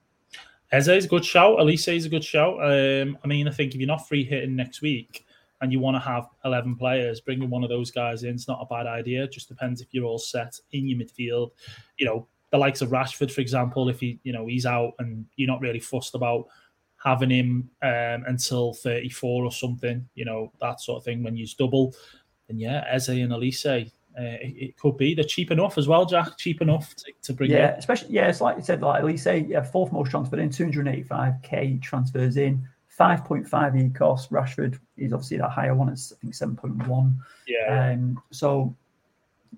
[0.73, 1.59] Eze is a good shout.
[1.59, 2.55] Olise is a good shout.
[2.55, 5.27] Um, I mean, I think if you're not free hitting next week,
[5.61, 8.61] and you want to have 11 players, bringing one of those guys in is not
[8.61, 9.25] a bad idea.
[9.25, 11.53] It just depends if you're all set in your midfield.
[11.99, 15.25] You know, the likes of Rashford, for example, if he, you know, he's out and
[15.37, 16.47] you're not really fussed about
[17.03, 21.47] having him um, until 34 or something, you know, that sort of thing when you
[21.59, 21.95] double.
[22.49, 25.15] And yeah, Eze and Olise, uh, it, it, could be.
[25.15, 26.39] They're cheap enough as well, Jack.
[26.39, 27.79] Cheap enough to, to bring yeah, in.
[27.79, 28.29] especially yeah.
[28.29, 32.67] It's like you said, like Olise, yeah, fourth most transferred in, 285k transfers in.
[32.99, 34.31] 5.5 e cost.
[34.31, 35.91] Rashford is obviously that higher one.
[35.91, 37.17] It's I think 7.1.
[37.47, 37.93] Yeah.
[37.93, 38.75] Um, so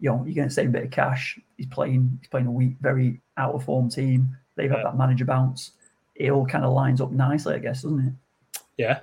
[0.01, 1.39] you know you're going to save a bit of cash.
[1.57, 2.19] He's playing.
[2.21, 4.37] He's playing a weak, very out of form team.
[4.57, 4.79] They've yeah.
[4.79, 5.73] had that manager bounce.
[6.17, 8.61] It all kind of lines up nicely, I guess, doesn't it?
[8.77, 9.01] Yeah.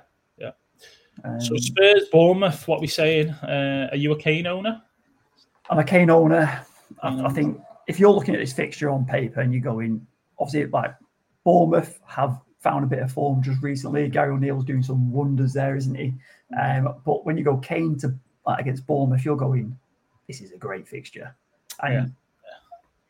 [1.24, 2.66] Um, so Spurs, Bournemouth.
[2.68, 3.30] What we saying?
[3.30, 4.82] Uh, are you a Kane owner?
[5.70, 6.64] I'm a Kane owner.
[7.02, 10.06] I, I think if you're looking at this fixture on paper and you're going,
[10.38, 10.94] obviously, like
[11.44, 14.08] Bournemouth have found a bit of form just recently.
[14.08, 16.12] Gary O'Neill's doing some wonders there, isn't he?
[16.60, 19.78] Um, but when you go Kane to like, against Bournemouth, you're going,
[20.26, 21.34] this is a great fixture.
[21.82, 22.12] And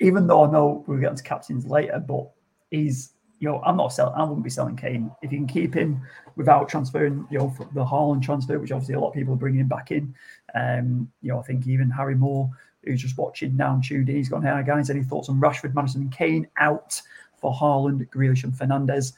[0.02, 0.06] yeah.
[0.06, 2.28] even though I know we'll get into captains later, but
[2.70, 4.14] he's you know, I'm not selling.
[4.14, 6.00] I wouldn't be selling Kane if you can keep him
[6.36, 7.26] without transferring.
[7.30, 10.14] You know, the Haaland transfer, which obviously a lot of people are bringing back in.
[10.54, 12.50] Um, you know, I think even Harry Moore,
[12.84, 15.74] who's just watching now and tuned in, he's gone, "Hey guys, any thoughts on Rashford,
[15.74, 17.00] Maddison, and Kane out
[17.36, 19.12] for Haaland, Grealish, and Fernandez?"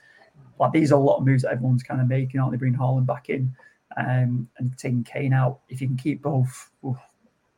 [0.58, 2.58] like these are a lot of moves that everyone's kind of making, aren't they?
[2.58, 3.54] Bringing Haaland back in
[3.96, 5.60] um, and taking Kane out.
[5.68, 6.70] If you can keep both,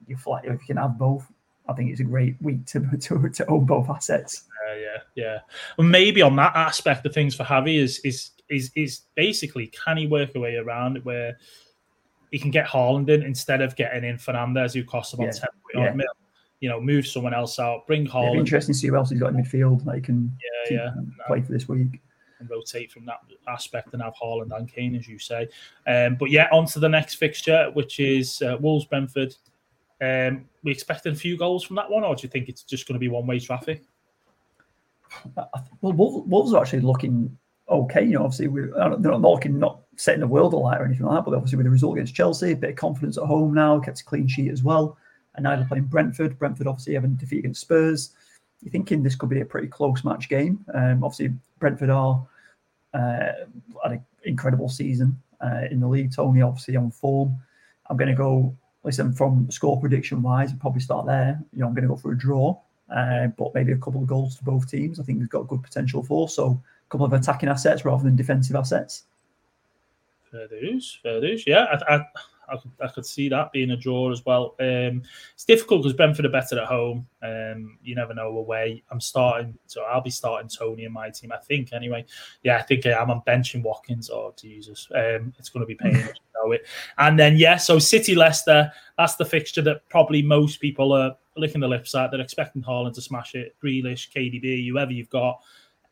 [0.07, 0.45] you flat.
[0.45, 1.27] If you can have both,
[1.69, 4.45] I think it's a great week to to, to own both assets.
[4.75, 5.39] Yeah, yeah.
[5.77, 9.97] Well, maybe on that aspect of things for Javi is is is is basically can
[9.97, 11.39] he work a way around it where
[12.31, 15.33] he can get Haaland in instead of getting in Fernandez who costs about yeah.
[15.33, 15.93] ten yeah.
[15.93, 16.07] mil.
[16.61, 18.35] You know, move someone else out, bring Haaland.
[18.35, 20.37] Yeah, interesting to see who else he's got in midfield that he can
[20.71, 20.91] yeah, yeah.
[21.27, 22.03] play for this week
[22.41, 25.49] and rotate from that aspect and have Haaland and Kane, as you say.
[25.87, 29.35] Um, but yeah, on to the next fixture, which is uh, Wolves Brentford.
[30.03, 32.89] Um, we expecting a few goals from that one, or do you think it's just
[32.89, 33.85] going to be one way traffic?
[35.81, 37.37] Well, Wolves are actually looking
[37.69, 38.05] okay.
[38.05, 38.69] You know, obviously we're
[38.99, 41.67] they're not looking not setting the world alight or anything like that, but obviously with
[41.67, 44.51] the result against Chelsea, a bit of confidence at home now, kept a clean sheet
[44.51, 44.97] as well.
[45.35, 46.39] And now they're playing Brentford.
[46.39, 48.11] Brentford obviously having defeat against Spurs.
[48.63, 50.65] You're thinking this could be a pretty close match game.
[50.75, 52.27] Um, obviously Brentford are
[52.95, 53.33] uh,
[53.83, 56.15] had an incredible season uh, in the league.
[56.15, 57.37] Toney obviously on form.
[57.89, 58.57] I'm going to go.
[58.83, 61.39] Listen, from score prediction wise, I'll probably start there.
[61.53, 62.59] You know, I'm going to go for a draw,
[62.95, 65.01] uh, but maybe a couple of goals to both teams.
[65.01, 66.29] I think we've got good potential for.
[66.29, 69.05] So, a couple of attacking assets rather than defensive assets.
[70.31, 71.45] Fair dues, fair dues.
[71.47, 72.05] Yeah, I, I,
[72.51, 74.55] I could, I could see that being a draw as well.
[74.61, 75.03] Um,
[75.35, 77.07] it's difficult because Brentford are better at home.
[77.23, 78.83] Um, you never know away.
[78.91, 81.33] I'm starting, so I'll be starting Toney in my team.
[81.33, 82.05] I think anyway.
[82.43, 83.11] Yeah, I think I am.
[83.11, 84.11] I'm benching Watkins.
[84.11, 86.67] Oh Jesus, um, it's going to be painful to know it.
[86.99, 88.73] And then yeah, so City Leicester.
[88.99, 92.11] That's the fixture that probably most people are licking the lips at.
[92.11, 93.55] They're expecting Haaland to smash it.
[93.63, 95.41] Grealish, KDB, whoever you've got.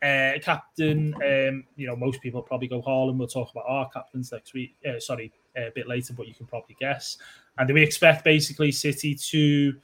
[0.00, 3.16] Uh, captain, um, you know, most people probably go Haaland.
[3.16, 4.76] We'll talk about our captains next week.
[4.88, 7.18] Uh, sorry, a bit later, but you can probably guess.
[7.58, 9.74] And do we expect basically City to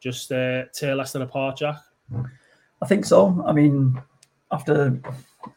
[0.00, 1.76] just uh, tear Leicester apart, Jack?
[2.82, 3.42] I think so.
[3.46, 4.00] I mean,
[4.50, 4.98] after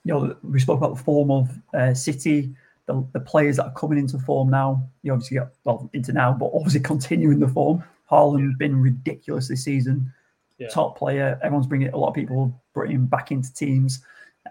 [0.03, 2.53] you know, we spoke about the form of uh, City,
[2.85, 4.87] the, the players that are coming into form now.
[5.01, 7.83] You obviously get well into now, but obviously continuing the form.
[8.13, 10.11] Haaland been ridiculous this season.
[10.59, 10.67] Yeah.
[10.69, 11.39] Top player.
[11.43, 14.03] Everyone's bringing a lot of people bringing him back into teams.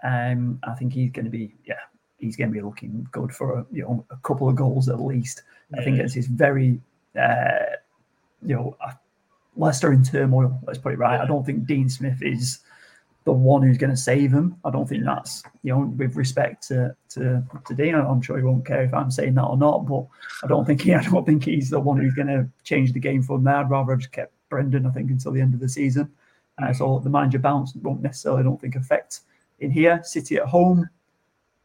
[0.03, 1.75] Um, I think he's going to be yeah
[2.17, 4.99] he's going to be looking good for a, you know a couple of goals at
[4.99, 5.43] least.
[5.73, 5.81] Yeah.
[5.81, 6.79] I think it's his very
[7.19, 7.77] uh,
[8.45, 8.91] you know uh,
[9.55, 10.59] Leicester in turmoil.
[10.65, 11.17] Let's put it right.
[11.17, 11.23] Yeah.
[11.23, 12.59] I don't think Dean Smith is
[13.25, 14.57] the one who's going to save him.
[14.65, 17.95] I don't think that's you know with respect to to to Dean.
[17.95, 20.05] I'm sure he won't care if I'm saying that or not, but
[20.43, 22.99] I don't think he I don't think he's the one who's going to change the
[22.99, 23.57] game from there.
[23.57, 24.85] I'd rather have just kept Brendan.
[24.85, 26.11] I think until the end of the season.
[26.61, 29.21] Uh, so the manager bounce won't necessarily, I don't think, affect
[29.59, 30.01] in here.
[30.03, 30.87] City at home,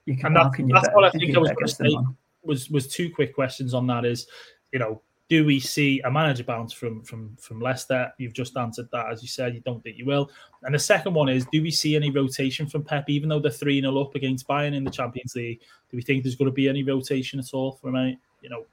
[0.07, 0.29] you can.
[0.29, 1.97] And that's, can that's what I think I was going to say.
[2.43, 4.05] Was was two quick questions on that.
[4.05, 4.27] Is
[4.73, 8.13] you know do we see a manager bounce from from from Leicester?
[8.19, 9.55] You've just answered that, as you said.
[9.55, 10.31] You don't think you will.
[10.63, 13.51] And the second one is, do we see any rotation from Pep, even though they're
[13.51, 15.61] three 0 up against Bayern in the Champions League?
[15.91, 18.19] Do we think there's going to be any rotation at all from any?
[18.41, 18.65] You know,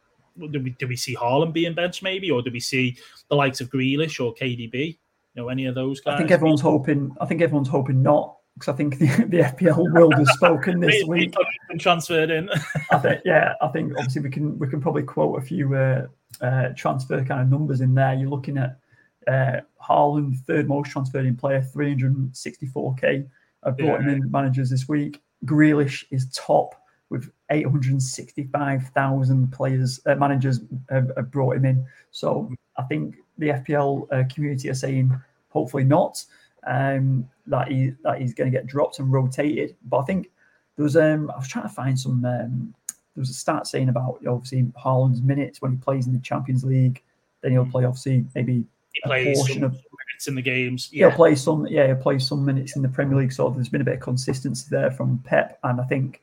[0.47, 2.97] do we do we see Haaland being benched maybe, or do we see
[3.29, 4.97] the likes of Grealish or KDB?
[5.35, 6.15] You know, any of those guys?
[6.15, 7.15] I think everyone's hoping.
[7.19, 11.03] I think everyone's hoping not because I think the, the FPL world has spoken this
[11.07, 11.33] week.
[11.79, 12.49] transferred in.
[12.91, 16.07] I think, yeah, I think obviously we can we can probably quote a few uh,
[16.41, 18.13] uh, transfer kind of numbers in there.
[18.13, 18.79] You're looking at
[19.27, 23.27] uh, Haaland, third most transferred in player, 364k.
[23.63, 24.01] I brought yeah.
[24.01, 25.21] him in managers this week.
[25.45, 26.75] Grealish is top
[27.09, 31.85] with 865,000 players, uh, managers have, have, brought him in.
[32.11, 35.13] So I think the FPL uh, community are saying
[35.49, 36.23] hopefully not
[36.65, 39.75] um, that he that he's going to get dropped and rotated.
[39.85, 40.29] But I think
[40.75, 43.89] there was um, I was trying to find some um, there was a stat saying
[43.89, 47.01] about obviously Haaland's minutes when he plays in the Champions League.
[47.41, 47.71] Then he'll mm.
[47.71, 50.89] play obviously maybe he a portion of minutes in the games.
[50.91, 51.09] Yeah.
[51.09, 51.67] He'll play some.
[51.67, 53.33] Yeah, he'll play some minutes in the Premier League.
[53.33, 56.21] So there's been a bit of consistency there from Pep, and I think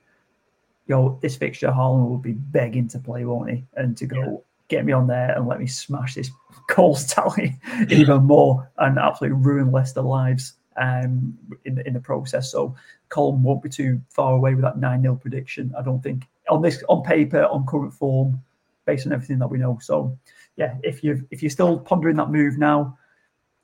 [0.87, 3.64] you know this fixture Haaland will be begging to play, won't he?
[3.74, 4.37] And to go yeah.
[4.73, 6.31] Get me on there and let me smash this
[6.75, 7.59] goals tally
[7.91, 12.51] even more and absolutely ruin Leicester lives um, in the in the process.
[12.51, 12.75] So
[13.11, 15.73] Colm won't be too far away with that nine 0 prediction.
[15.79, 18.43] I don't think on this on paper on current form,
[18.87, 19.79] based on everything that we know.
[19.83, 20.17] So
[20.57, 22.97] yeah, if you if you're still pondering that move now,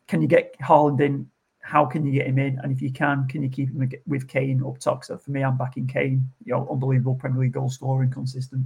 [0.06, 1.30] can you get Haaland in?
[1.60, 2.58] How can you get him in?
[2.62, 5.04] And if you can, can you keep him with Kane up top?
[5.04, 6.30] So for me, I'm backing Kane.
[6.44, 8.64] You know, unbelievable Premier League goal scoring, consistent.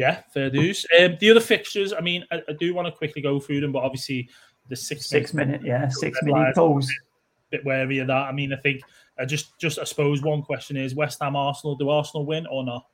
[0.00, 0.86] Yeah, fair dues.
[0.98, 3.70] Um, the other fixtures, I mean, I, I, do want to quickly go through them,
[3.70, 4.30] but obviously
[4.70, 6.90] the six six minute, yeah, six minute goals.
[7.50, 8.22] Bit wary of that.
[8.22, 8.80] I mean, I think
[9.18, 11.76] I just just I suppose one question is West Ham Arsenal.
[11.76, 12.86] Do Arsenal win or not?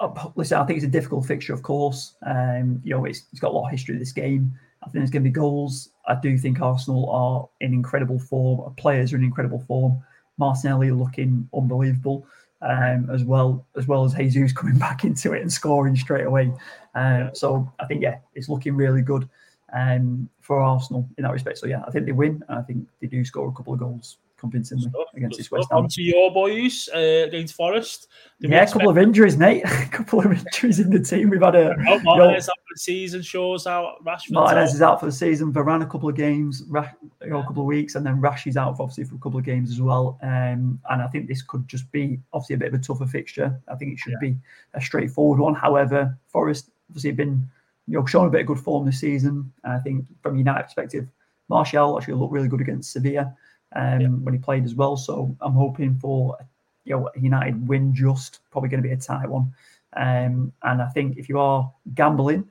[0.00, 2.14] Uh, listen, I think it's a difficult fixture, of course.
[2.24, 3.98] Um, you know, it's, it's got a lot of history.
[3.98, 5.90] This game, I think there's going to be goals.
[6.08, 8.60] I do think Arsenal are in incredible form.
[8.60, 10.02] Our players are in incredible form.
[10.38, 12.26] Martinelli looking unbelievable,
[12.62, 16.52] um, as well as well as Jesus coming back into it and scoring straight away.
[16.94, 19.28] Um, so I think yeah, it's looking really good
[19.72, 21.58] um, for Arsenal in that respect.
[21.58, 22.42] So yeah, I think they win.
[22.48, 25.84] I think they do score a couple of goals convincingly against this West Ham.
[25.84, 28.08] On to your boys uh, against Forest.
[28.38, 29.64] yeah, a couple of injuries, mate.
[29.66, 31.30] a couple of injuries in the team.
[31.30, 31.74] We've had a.
[31.88, 34.32] Oh, Martinez out for the season, Shaw's out, Rashford.
[34.32, 34.74] Martinez out.
[34.74, 35.52] is out for the season.
[35.52, 38.46] Varane a couple of games, Rash, you know, a couple of weeks, and then Rash
[38.46, 40.18] is out for, obviously for a couple of games as well.
[40.22, 43.58] Um, and I think this could just be obviously a bit of a tougher fixture.
[43.68, 44.30] I think it should yeah.
[44.30, 44.36] be
[44.74, 45.54] a straightforward one.
[45.54, 47.48] However, Forest obviously have been
[47.88, 49.52] you know shown a bit of good form this season.
[49.64, 51.08] And I think from United perspective,
[51.48, 53.34] Martial actually looked really good against Sevilla
[53.76, 54.08] um, yeah.
[54.08, 54.96] when he played as well.
[54.96, 56.36] So I'm hoping for
[56.84, 59.52] you know United win just probably going to be a tight one.
[59.96, 62.50] Um, and I think if you are gambling,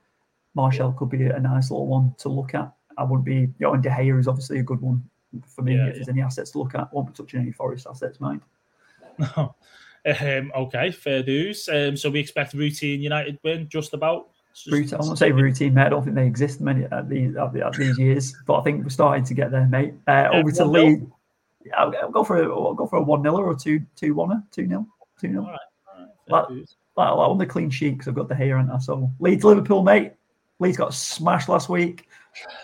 [0.56, 2.72] Martial could be a nice little one to look at.
[2.98, 5.04] I wouldn't be, you know, and De Gea is obviously a good one
[5.46, 5.76] for me.
[5.76, 8.42] Yeah, if there's any assets to look at, won't be touching any Forest assets, mind.
[9.36, 9.52] um,
[10.06, 11.68] okay, fair dues.
[11.70, 14.30] Um, so we expect routine United win just about.
[14.68, 15.88] Routine, I won't say routine, mate.
[15.88, 18.90] I don't think they exist many at these at, these years, but I think we're
[18.90, 19.94] starting to get there, mate.
[20.08, 21.04] Uh, over to Leeds.
[21.78, 24.14] I'll, I'll, go for a I'll go for a one 0 or a two two
[24.14, 24.88] one two 0
[25.20, 25.60] two 0 All right,
[26.30, 26.68] all right.
[26.98, 28.80] Like, on the clean sheet because I've got the hair on.
[28.80, 30.14] So Leeds Liverpool, mate.
[30.60, 32.08] Leeds got smashed last week.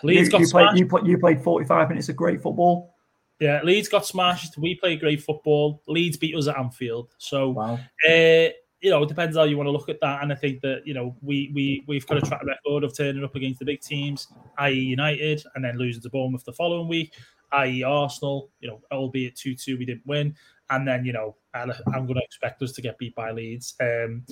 [0.02, 0.70] Leeds you, got you smashed.
[0.70, 2.94] Played, you, played, you played 45 minutes of great football.
[3.40, 4.56] Yeah, Leeds got smashed.
[4.56, 5.82] We played great football.
[5.86, 7.10] Leeds beat us at Anfield.
[7.18, 7.74] So, wow.
[8.08, 8.48] uh,
[8.82, 10.22] you know, it depends how you want to look at that.
[10.22, 13.24] And I think that you know we we we've got a track record of turning
[13.24, 14.74] up against the big teams, i.e.
[14.74, 17.14] United, and then losing to Bournemouth the following week,
[17.52, 17.82] i.e.
[17.82, 18.50] Arsenal.
[18.60, 20.34] You know, albeit two two, we didn't win,
[20.70, 21.68] and then you know I'm
[22.06, 23.74] going to expect us to get beat by Leeds.
[23.80, 24.24] Um,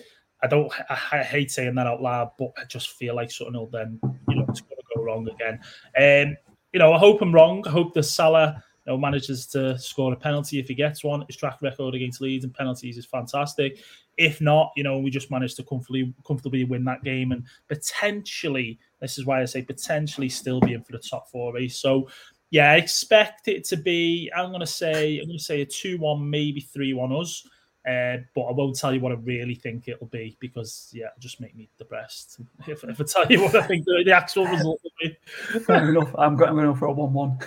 [0.42, 0.72] I don't.
[0.88, 4.36] I, hate saying that out loud, but I just feel like something will then you
[4.36, 5.60] know it's going to go wrong again.
[5.98, 6.36] Um,
[6.72, 7.62] you know, I hope I'm wrong.
[7.66, 11.24] I hope the Salah you know, manages to score a penalty if he gets one.
[11.26, 13.82] His track record against Leeds and penalties is fantastic.
[14.16, 18.78] If not, you know, we just managed to comfortably comfortably win that game and potentially,
[19.00, 21.78] this is why I say potentially still be in for the top four race.
[21.78, 22.08] So
[22.50, 26.60] yeah, I expect it to be, I'm gonna say, I'm gonna say a 2-1, maybe
[26.60, 27.46] 3-1 us.
[27.88, 31.20] Uh, but I won't tell you what I really think it'll be because yeah, it'll
[31.20, 34.46] just make me depressed if, if I tell you what I think the, the actual
[34.46, 35.16] result will be.
[35.60, 36.14] Fair enough.
[36.18, 37.38] I'm going, I'm going for a one-one.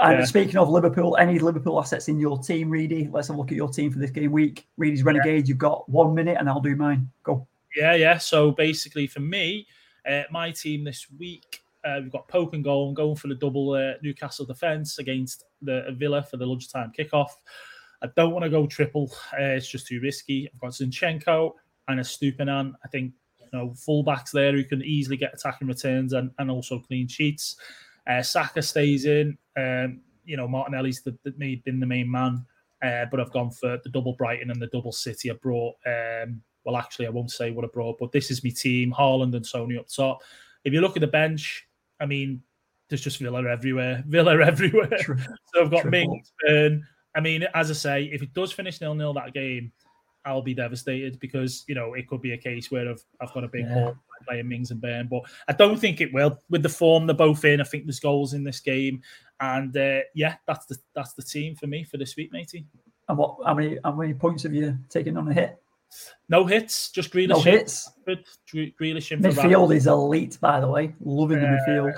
[0.00, 0.24] And yeah.
[0.24, 3.08] speaking of Liverpool, any Liverpool assets in your team, Reedy?
[3.10, 4.66] Let's have a look at your team for this game week.
[4.76, 5.52] Reedy's Renegades, yeah.
[5.52, 7.10] you've got one minute and I'll do mine.
[7.22, 7.46] Go.
[7.76, 8.18] Yeah, yeah.
[8.18, 9.66] So basically, for me,
[10.08, 12.88] uh, my team this week, uh, we've got Pope and goal.
[12.88, 17.30] I'm going for the double uh, Newcastle defence against the Villa for the lunchtime kickoff.
[18.02, 19.12] I don't want to go triple.
[19.32, 20.48] Uh, it's just too risky.
[20.52, 21.52] I've got Zinchenko
[21.88, 22.72] and a Estupiñán.
[22.84, 26.78] I think you know fullbacks there who can easily get attacking returns and, and also
[26.78, 27.56] clean sheets.
[28.06, 29.36] Uh, Saka stays in.
[29.56, 32.44] Um, you know Martinelli's the, the, been the main man,
[32.80, 35.30] but I've gone for the double Brighton and the double City.
[35.30, 35.74] I brought.
[35.86, 39.34] Um, well, actually, I won't say what I brought, but this is my team: Haaland
[39.34, 40.22] and Sony up top.
[40.64, 41.66] If you look at the bench,
[42.00, 42.42] I mean,
[42.88, 44.04] there's just Villa everywhere.
[44.08, 44.98] Villa everywhere.
[45.00, 45.18] True.
[45.54, 46.86] So I've got Mings, Burn.
[47.16, 49.72] I mean, as I say, if it does finish nil nil that game,
[50.24, 53.44] I'll be devastated because you know it could be a case where I've, I've got
[53.44, 53.74] a big yeah.
[53.74, 56.38] hole playing Mings and Burn, but I don't think it will.
[56.50, 59.02] With the form they're both in, I think there's goals in this game,
[59.40, 62.66] and uh, yeah, that's the that's the team for me for this week, matey.
[63.08, 63.36] And what?
[63.44, 63.78] How many?
[63.84, 65.62] How many points have you taken on a hit?
[66.28, 67.28] No hits, just Grealish.
[67.28, 67.90] No hits.
[68.06, 70.94] Grealish in midfield is elite, by the way.
[71.00, 71.94] Loving the uh, midfield.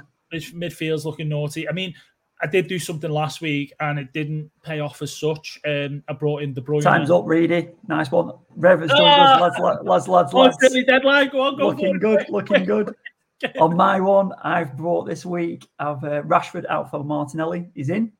[0.55, 1.69] Midfield's looking naughty.
[1.69, 1.95] I mean,
[2.43, 5.59] I did do something last week and it didn't pay off as such.
[5.67, 6.83] Um, I brought in De Bruyne.
[6.83, 7.71] Time's up, Reedy.
[7.89, 8.33] Nice one.
[8.57, 9.39] Rev done ah!
[9.41, 10.57] lads, lads, lads, oh, lads.
[10.61, 11.31] silly deadline.
[11.31, 12.95] Go on, go Looking good, looking good.
[13.61, 17.69] on my one, I've brought this week, I've uh, Rashford out for Martinelli.
[17.75, 18.13] He's in.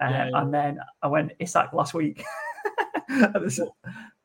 [0.00, 0.40] Uh, yeah, yeah.
[0.40, 2.24] And then I went Isak last week.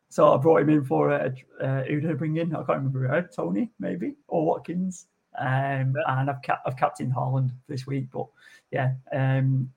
[0.09, 1.29] so I brought him in for uh,
[1.61, 2.53] uh, who did I bring in?
[2.53, 3.29] I can't remember.
[3.35, 5.07] Toney, maybe, or Watkins.
[5.37, 5.95] Um.
[6.07, 8.25] And I've, ca- I've captained Haaland this week, but
[8.71, 9.71] yeah, um,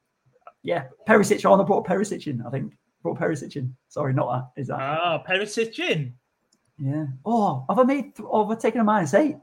[0.62, 1.60] yeah, Perisic on.
[1.60, 2.42] I brought Perisic in.
[2.46, 3.74] I think brought Perisic in.
[3.88, 4.60] Sorry, not that.
[4.60, 4.78] Is that?
[4.80, 6.14] Ah, Perisic in.
[6.78, 7.06] Yeah.
[7.26, 8.12] Oh, have I made?
[8.20, 9.36] Oh, have I taken a minus eight?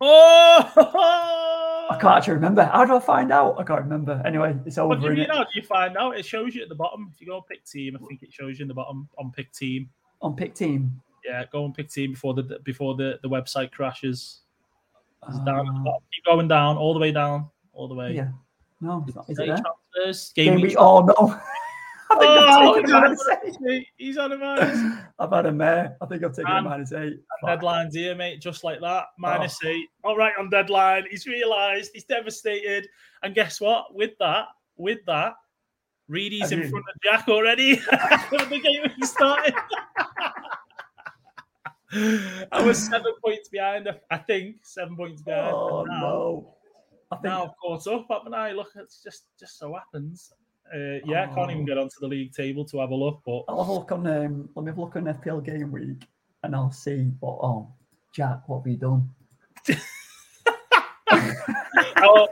[0.00, 0.72] Oh,
[1.90, 2.64] I can't actually remember.
[2.64, 3.56] How do I find out?
[3.58, 4.22] I can't remember.
[4.24, 4.88] Anyway, it's over.
[4.88, 5.28] What do you mean?
[5.28, 6.16] How do you find out?
[6.16, 7.10] It shows you at the bottom.
[7.12, 9.52] If you go pick team, I think it shows you in the bottom on pick
[9.52, 9.90] team.
[10.22, 11.00] On pick team.
[11.24, 14.40] Yeah, go and pick team before the before the, the website crashes.
[15.28, 18.14] It's uh, down Keep going down, all the way down, all the way.
[18.14, 18.28] Yeah.
[18.80, 19.30] No, it's not.
[19.30, 20.76] Is it transfers, game, game week.
[20.78, 21.40] Oh no.
[22.20, 23.86] I think oh, I've taken a eight.
[23.96, 24.98] He's on a minus.
[25.18, 25.96] I've had a mare.
[26.00, 27.18] I think I've taken a minus eight.
[27.44, 29.04] Deadline's here, mate, just like that.
[29.04, 29.12] Oh.
[29.18, 29.68] Minus oh.
[29.68, 29.88] eight.
[30.02, 31.04] All right on deadline.
[31.10, 31.90] He's realised.
[31.94, 32.88] He's devastated.
[33.22, 33.94] And guess what?
[33.94, 34.46] With that,
[34.76, 35.34] with that,
[36.08, 37.74] Reedy's in front of Jack already.
[37.76, 39.54] the game started.
[42.52, 43.88] I was seven points behind.
[44.10, 45.54] I think seven points behind.
[45.54, 46.56] Oh no!
[47.10, 48.52] I think now I've caught up, haven't I?
[48.52, 50.32] Look, it's just just so happens.
[50.72, 51.32] Uh, yeah, oh.
[51.32, 53.22] I can't even get onto the league table to have a look.
[53.24, 54.06] But I'll have a look on.
[54.06, 56.06] Um, let me have a look on FPL game week,
[56.42, 57.38] and I'll see what.
[57.42, 57.72] Oh,
[58.14, 59.10] Jack, what have you done?
[62.02, 62.28] oh,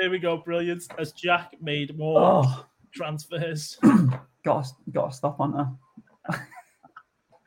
[0.00, 0.86] here we go, brilliant!
[0.98, 2.66] As Jack made more oh.
[2.92, 3.78] transfers.
[4.44, 6.40] got got to stop, on not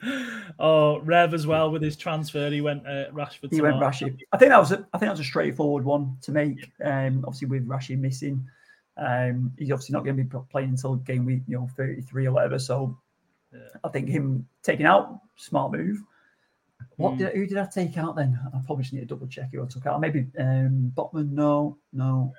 [0.60, 2.50] oh, Rev as well with his transfer.
[2.50, 3.52] He went uh, Rashford.
[3.52, 4.18] He went Rashford.
[4.32, 6.72] I think that was a, I think that was a straightforward one to make.
[6.84, 8.48] Um, obviously with Rashford missing,
[8.98, 12.26] um, he's obviously not going to be playing until game week, you know, thirty three
[12.26, 12.60] or whatever.
[12.60, 12.98] So
[13.54, 13.60] yeah.
[13.84, 16.02] I think him taking out smart move.
[16.98, 17.18] What mm.
[17.20, 18.40] did who did I take out then?
[18.54, 20.02] I probably just need to double check who I took out.
[20.02, 21.32] Maybe um, Botman.
[21.32, 22.34] No, no.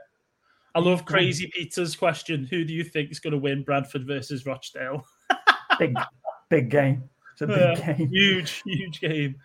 [0.75, 2.49] I love Crazy Peter's question.
[2.51, 5.05] Who do you think is going to win Bradford versus Rochdale?
[5.79, 5.95] big,
[6.49, 7.11] big game.
[7.33, 8.09] It's a big yeah, game.
[8.09, 9.37] Huge, huge game.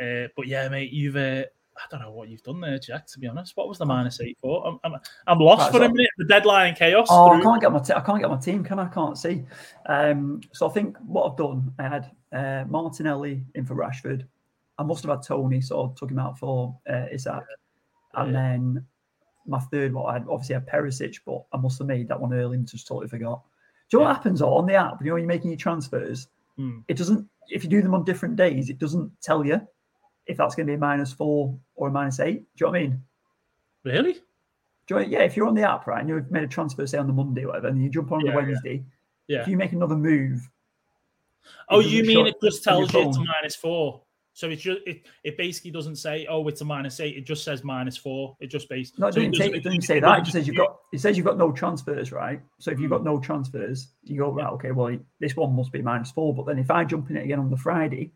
[0.00, 1.16] Uh, but yeah, mate, you've.
[1.16, 1.44] Uh,
[1.76, 3.06] I don't know what you've done there, Jack.
[3.08, 4.66] To be honest, what was the minus eight for?
[4.66, 6.10] I'm, I'm, I'm lost for a minute.
[6.18, 7.08] The deadline chaos.
[7.10, 7.40] Oh, through.
[7.40, 8.62] I can't get my t- I can't get my team.
[8.62, 8.84] Can I?
[8.84, 9.44] I can't see.
[9.86, 14.26] Um, so I think what I've done, I had uh, Martinelli in for Rashford.
[14.78, 17.44] I must have had Toney, so I took him out for uh, Isak,
[18.14, 18.22] yeah.
[18.22, 18.86] and then
[19.46, 22.32] my third one, I had obviously had Perisic, but I must have made that one
[22.32, 23.42] early and just totally forgot.
[23.90, 24.08] Do you know yeah.
[24.10, 25.00] what happens on the app?
[25.00, 26.28] You know, when you're making your transfers,
[26.58, 26.82] mm.
[26.88, 29.60] it doesn't if you do them on different days, it doesn't tell you
[30.26, 32.44] if that's going to be a minus four or a minus eight.
[32.56, 33.02] Do you know what I mean?
[33.84, 34.14] Really?
[34.90, 36.98] You know, yeah, if you're on the app, right, and you've made a transfer, say
[36.98, 38.84] on the Monday or whatever, and you jump on yeah, the Wednesday,
[39.28, 39.42] yeah.
[39.42, 40.48] if you make another move.
[41.68, 44.02] Oh, you mean it just tells you it's a minus four?
[44.34, 47.16] So it's just it, it basically doesn't say oh it's a minus eight.
[47.16, 48.36] It just says minus four.
[48.40, 50.18] It just basically no, it, so doesn't, it doesn't, it doesn't say that.
[50.18, 52.40] It just says you've got it says you've got no transfers, right?
[52.58, 53.06] So if you've got hmm.
[53.06, 54.50] no transfers, you go right.
[54.54, 56.34] Okay, well this one must be minus four.
[56.34, 58.10] But then if I jump in it again on the Friday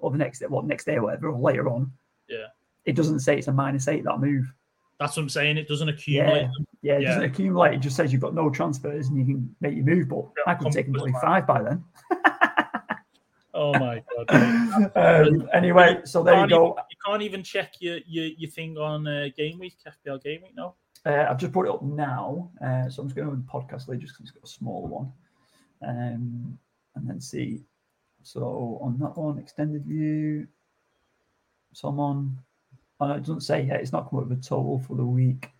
[0.00, 1.92] or the next what next day or whatever or later on,
[2.28, 2.46] yeah,
[2.84, 4.52] it doesn't say it's a minus eight that move.
[4.98, 5.56] That's what I'm saying.
[5.56, 6.42] It doesn't accumulate.
[6.42, 6.48] Yeah,
[6.82, 7.08] yeah it yeah.
[7.08, 7.74] doesn't accumulate.
[7.74, 10.08] It just says you've got no transfers and you can make your move.
[10.08, 11.84] But yeah, I could take nearly five by then.
[13.52, 14.92] Oh my god!
[14.96, 16.66] um, anyway, so there you, you go.
[16.66, 20.42] Even, you can't even check your your, your thing on uh, game week, FPL game
[20.42, 20.52] week.
[20.56, 20.74] No.
[21.04, 23.88] uh, I've just brought it up now, uh, so I'm just going to the podcast
[23.88, 25.12] later just because it's got a smaller one,
[25.86, 26.58] um,
[26.94, 27.62] and then see.
[28.22, 30.46] So on that one, extended view.
[31.72, 32.38] someone,
[33.00, 33.80] no, it doesn't say yet.
[33.80, 35.50] It's not come up with a total for the week.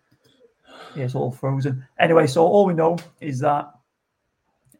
[0.95, 1.85] Yeah, it's all frozen.
[1.99, 3.71] Anyway, so all we know is that,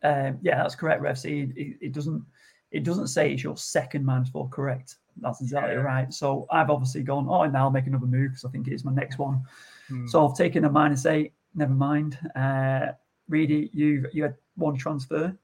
[0.04, 1.18] um, yeah, that's correct, Rev.
[1.26, 2.24] It, it, it doesn't.
[2.72, 4.48] It doesn't say it's your second minus four.
[4.48, 4.96] Correct.
[5.18, 5.82] That's exactly Yeah.
[5.82, 6.14] right.
[6.14, 7.28] So I've obviously gone.
[7.30, 9.44] Oh, and now I'll make another move because I think it is my next one.
[9.90, 10.08] Hmm.
[10.08, 11.34] So I've taken a minus eight.
[11.54, 12.18] Never mind.
[12.34, 12.94] Uh,
[13.28, 15.36] Reedy, you you had one transfer.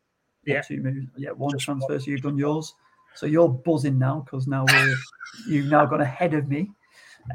[0.47, 0.61] Yeah.
[0.61, 1.07] two moves.
[1.17, 1.99] Yeah, one Just transfer.
[1.99, 2.73] So you've done yours.
[3.15, 4.95] So you're buzzing now because now we're
[5.47, 6.71] you've now gone ahead of me.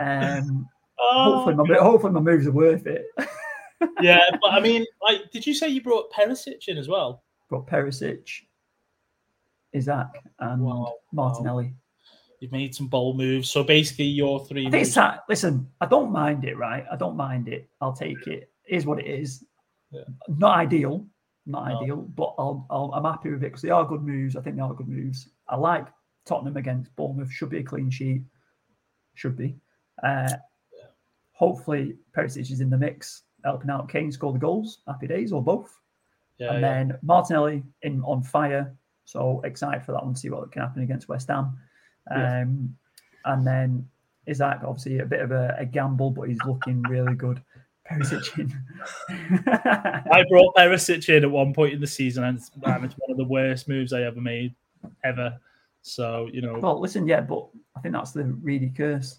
[0.01, 0.69] Um,
[1.03, 3.07] Oh, hopefully my hopefully my moves are worth it.
[4.01, 7.25] yeah, but I mean, like, did you say you brought Perisic in as well?
[7.51, 8.29] Got Perisic,
[9.73, 10.09] Isak,
[10.39, 11.75] and Wow, Martinelli.
[12.41, 13.51] You've made some bold moves.
[13.51, 14.69] So basically, your three.
[14.69, 15.25] Moves- that.
[15.29, 16.85] Listen, I don't mind it, right?
[16.91, 17.69] I don't mind it.
[17.81, 18.51] I'll take it.
[18.65, 19.45] It is what it is.
[19.91, 20.03] Yeah.
[20.29, 21.07] Not ideal,
[21.47, 21.81] not No.
[21.81, 24.37] ideal, but I'll, I'll, I'm happy with it because they are good moves.
[24.37, 25.29] I think they are good moves.
[25.49, 25.87] I like
[26.25, 27.31] Tottenham against Bournemouth.
[27.33, 28.23] Should be a clean sheet.
[29.15, 29.57] Should be.
[30.03, 30.29] Uh,
[31.33, 34.79] hopefully, Perisic is in the mix, helping out Kane score the goals.
[34.87, 35.79] Happy days, or both.
[36.39, 36.73] yeah, and yeah.
[36.75, 38.75] then Martinelli in on fire.
[39.05, 41.59] So excited for that one, to see what can happen against West Ham.
[42.11, 42.43] Yeah.
[42.43, 42.77] Um,
[43.25, 43.89] and then
[44.27, 47.43] Isak, obviously a bit of a, a gamble, but he's looking really good.
[47.99, 48.65] Perisic in.
[50.11, 53.17] I brought Perisic in at one point in the season, and it's, it's one of
[53.17, 54.55] the worst moves I ever made,
[55.05, 55.39] ever.
[55.83, 59.19] So you know, well, listen, yeah, but I think that's the really curse.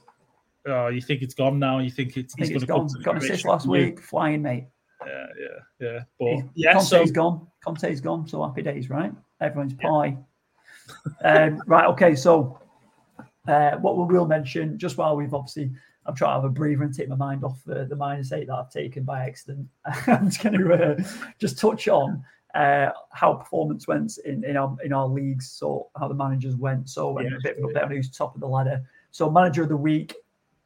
[0.68, 1.80] oh, you think it's gone now?
[1.80, 2.88] You think it's think it's gone.
[2.88, 4.66] to come to Got an assist last week, flying mate.
[5.06, 5.48] Yeah, yeah,
[5.88, 6.00] yeah.
[6.20, 7.48] But He's- yeah, Conte's so gone.
[7.64, 8.28] Conte's gone.
[8.28, 9.12] So happy days, right?
[9.42, 10.18] Everyone's pie.
[11.24, 11.86] um, right.
[11.88, 12.16] Okay.
[12.16, 12.60] So,
[13.48, 15.72] uh, what we will mention just while we've obviously,
[16.06, 18.48] I'm trying to have a breather and take my mind off the, the minus eight
[18.48, 19.68] that I've taken by accident.
[20.08, 21.04] I'm just going to uh,
[21.40, 22.24] just touch on
[22.56, 25.50] uh, how performance went in, in our in our leagues.
[25.52, 26.90] So how the managers went.
[26.90, 28.84] So Yeah, a bit of an update on who's top of the ladder.
[29.12, 30.16] So manager of the week.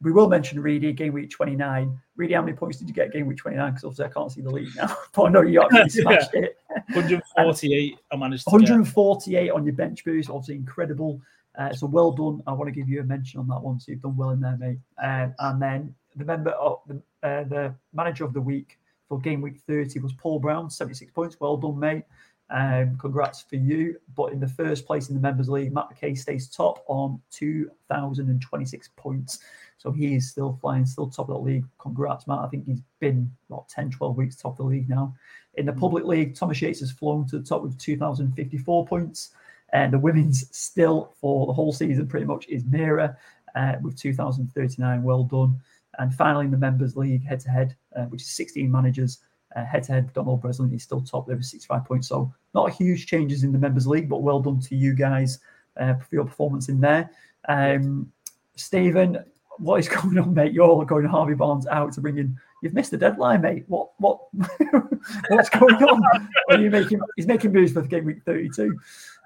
[0.00, 1.98] We will mention Reedy, game week 29.
[2.14, 3.70] Reedy, how many points did you get game week 29?
[3.72, 4.96] Because obviously I can't see the league now.
[5.12, 6.20] but I know you actually Yeah.
[6.20, 6.56] smashed it.
[6.92, 7.98] 148.
[8.12, 8.52] I managed to get.
[8.52, 11.20] 148 on your bench boost, obviously incredible.
[11.58, 12.40] Uh, so well done.
[12.46, 13.80] I want to give you a mention on that one.
[13.80, 14.78] So you've done well in there, mate.
[15.02, 18.78] Um, and then the member of the, uh, the manager of the week
[19.08, 21.36] for game week 30 was Paul Brown, 76 points.
[21.40, 22.04] Well done, mate.
[22.50, 23.96] Um, congrats for you.
[24.16, 28.90] But in the first place in the members league, Matt McKay stays top on 2,026
[28.96, 29.40] points.
[29.78, 31.64] So he is still flying, still top of the league.
[31.78, 32.40] Congrats, Matt.
[32.40, 35.14] I think he's been about 10, 12 weeks top of the league now.
[35.54, 39.30] In the public league, Thomas Yates has flown to the top with 2,054 points.
[39.72, 43.16] And the women's still for the whole season pretty much is Mira
[43.54, 45.02] uh, with 2,039.
[45.02, 45.60] Well done.
[45.98, 47.76] And finally, in the members league, head to head,
[48.08, 49.18] which is 16 managers,
[49.56, 52.08] head to head, Donald Breslin is still top there with 65 points.
[52.08, 55.40] So not huge changes in the members league, but well done to you guys
[55.76, 57.10] uh, for your performance in there.
[57.48, 58.12] Um,
[58.56, 59.24] Stephen,
[59.58, 60.52] what is going on, mate?
[60.52, 62.38] You're all going Harvey Barnes out to bring in.
[62.62, 63.64] You've missed the deadline, mate.
[63.68, 64.20] What what
[65.28, 66.28] what's going on?
[66.50, 67.00] Are you making?
[67.14, 68.76] He's making moves for game week 32.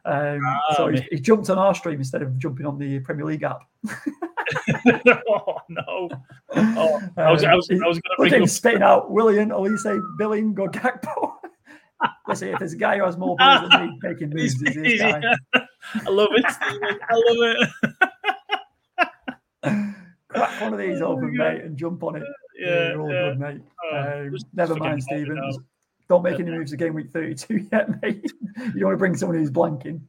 [0.05, 1.07] Um, Ah, so mate.
[1.13, 3.61] he jumped on our stream instead of jumping on the Premier League app.
[5.29, 6.09] oh no!
[6.57, 8.49] Oh, I was, I was, I was going to bring up.
[8.49, 9.87] spitting out Willian, Elise,
[10.19, 11.35] Billing, Gakpo.
[12.29, 15.01] Listen, if there's a guy who has more balls than me making moves, it's this
[15.01, 15.23] guy.
[15.55, 16.99] I love it, Stephen.
[17.09, 17.57] I love
[19.63, 19.95] it.
[20.29, 22.25] Crack one of these Oh, open, mate, and jump on it.
[22.59, 23.29] Yeah, You're all yeah.
[23.31, 23.61] good, mate.
[23.93, 25.39] Oh, Um, just- never just mind, Stephen.
[26.09, 28.23] Don't make any moves again week 32 yet, mate.
[28.57, 30.01] you don't want to bring someone who's blanking.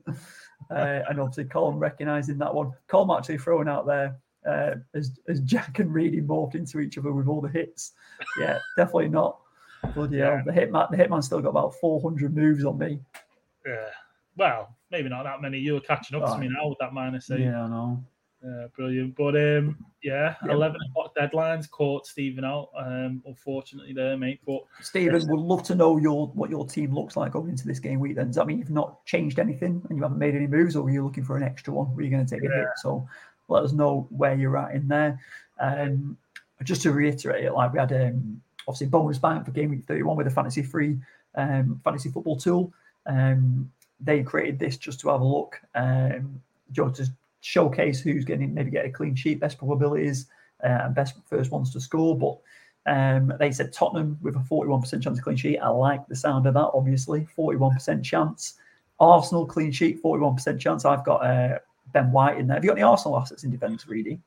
[0.72, 2.72] Uh, and obviously, Colin recognising that one.
[2.88, 4.18] Colin actually throwing out there
[4.48, 7.94] uh, as, as Jack and Reedy morphed into each other with all the hits.
[8.40, 9.40] Yeah, definitely not.
[9.94, 10.42] Bloody hell.
[10.46, 13.00] The Hitman, the Hitman still got about 400 moves on me.
[13.66, 13.90] Yeah.
[14.36, 15.60] Well, maybe not that many.
[15.60, 17.42] You were catching up to me now with that minus eight.
[17.42, 18.04] Yeah, I know.
[18.44, 19.16] Yeah, brilliant.
[19.16, 20.52] But um, yeah, Yeah.
[20.52, 22.70] eleven o'clock deadlines caught Stephen out.
[22.78, 24.42] Um, unfortunately, there, mate.
[24.46, 27.80] But Stephen, would love to know your what your team looks like going into this
[27.80, 28.16] game week.
[28.16, 30.84] Then does that mean you've not changed anything and you haven't made any moves, or
[30.84, 31.96] were you looking for an extra one?
[31.96, 32.68] Were you going to take a hit?
[32.78, 33.08] So
[33.48, 35.20] let us know where you're at in there.
[35.60, 36.18] Um,
[36.64, 40.18] just to reiterate it, like we had um, obviously bonus bank for game week 31
[40.18, 40.98] with a fantasy free
[41.36, 42.74] um, fantasy football tool.
[43.06, 46.42] Um, they created this just to have a look, um,
[46.72, 47.12] just
[47.44, 50.28] showcase who's getting maybe get a clean sheet, best probabilities,
[50.64, 52.18] uh, and best first ones to score.
[52.18, 52.40] But
[52.92, 55.60] um, they said Tottenham with a 41% chance of clean sheet.
[55.60, 57.28] I like the sound of that, obviously.
[57.38, 58.56] 41% chance.
[59.00, 60.86] Arsenal clean sheet, 41% chance.
[60.86, 61.60] I've got uh,
[61.92, 62.56] Ben White in there.
[62.56, 64.20] Have you got any Arsenal assets in defence, Reedy?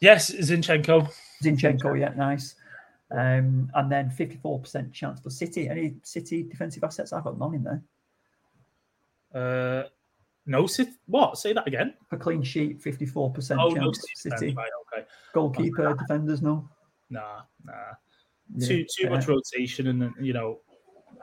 [0.00, 1.12] yes, Zinchenko.
[1.42, 2.54] Zinchenko, yeah, nice.
[3.10, 5.68] Um, and then 54% chance for City.
[5.68, 7.12] Any City defensive assets?
[7.12, 7.82] I've got none in there.
[9.34, 9.88] Uh,
[10.46, 10.92] no, City.
[11.06, 11.38] What?
[11.38, 11.94] Say that again.
[12.10, 14.36] A clean sheet, 54% Oh, chance no, City.
[14.36, 14.54] City.
[14.54, 15.06] Right, okay.
[15.32, 16.68] Goalkeeper, defenders, no.
[17.10, 17.72] Nah, nah.
[18.56, 20.60] Yeah, Too too much rotation, and you know,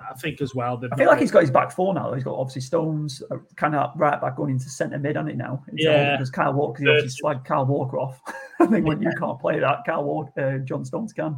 [0.09, 0.82] I think as well.
[0.91, 2.13] I feel like he's got his back four now.
[2.13, 5.38] He's got obviously Stones uh, kind of right back going into centre mid, hasn't it
[5.38, 5.63] now?
[5.74, 6.15] It's all Yeah.
[6.15, 8.20] Because Kyle Walker, he obviously slagged Kyle Walker off.
[8.59, 11.38] I think when you can't play that, Kyle Walker, uh, John Stones can.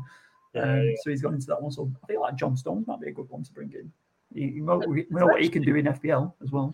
[0.53, 0.91] Yeah, Um, yeah.
[1.03, 1.71] So he's gone into that one.
[1.71, 3.91] So I feel like John Stones might be a good one to bring in.
[4.33, 6.73] He, he know, we know what he can do in FPL as well.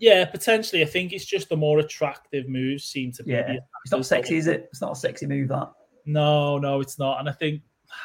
[0.00, 0.82] Yeah, potentially.
[0.82, 3.32] I think it's just the more attractive moves seem to be.
[3.32, 4.68] Yeah, it's not sexy, is it?
[4.72, 5.70] It's not a sexy move that.
[6.06, 7.20] No, no, it's not.
[7.20, 7.60] And I think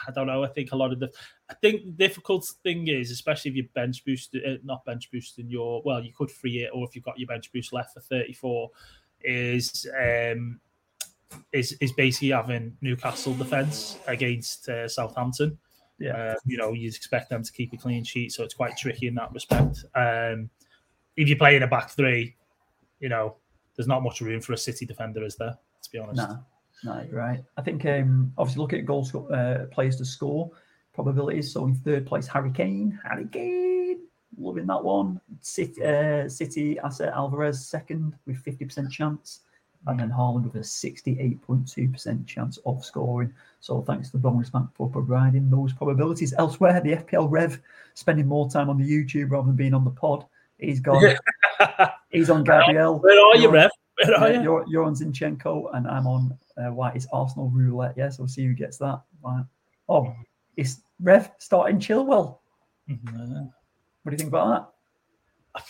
[0.07, 0.43] I don't know.
[0.43, 1.09] I think a lot of the
[1.49, 5.49] I think the difficult thing is, especially if you're bench boost, uh, not bench boosting
[5.49, 8.01] your well, you could free it, or if you've got your bench boost left for
[8.01, 8.71] thirty four,
[9.23, 10.59] is um
[11.53, 15.57] is is basically having Newcastle defense against uh, Southampton.
[15.97, 16.17] Yeah.
[16.17, 19.07] Uh, you know, you'd expect them to keep a clean sheet, so it's quite tricky
[19.07, 19.85] in that respect.
[19.95, 20.49] Um,
[21.17, 22.35] if you play in a back three,
[22.99, 23.35] you know,
[23.75, 25.57] there's not much room for a City defender, is there?
[25.75, 26.17] Let's be honest.
[26.17, 26.39] No,
[26.83, 27.43] no, right.
[27.57, 30.51] I think um, obviously looking at goals, uh, players to score
[30.93, 31.51] probabilities.
[31.51, 32.97] So in third place, Harry Kane.
[33.07, 33.99] Harry Kane,
[34.37, 35.19] loving that one.
[35.41, 39.41] City, uh, City Asset Alvarez second with 50% chance.
[39.87, 43.31] And then Haaland with a 68.2% chance of scoring.
[43.59, 46.33] So thanks to the Bonus Bank for providing those probabilities.
[46.39, 47.61] Elsewhere, the FPL Rev
[47.93, 50.25] spending more time on the YouTube rather than being on the pod.
[50.57, 51.15] He's gone.
[52.09, 52.99] He's on Gabriel.
[53.03, 53.69] Where are you, Rev?
[54.03, 54.41] Where are you?
[54.41, 57.93] you're, you're on Zinchenko and I'm on uh, White's Arsenal roulette.
[57.97, 59.01] Yes, we'll see who gets that.
[59.23, 59.43] Right.
[59.89, 60.13] Oh,
[60.57, 62.39] it's Rev starting Chilwell.
[62.89, 63.51] Mhm.
[64.03, 64.71] What do you think about
[65.53, 65.63] that?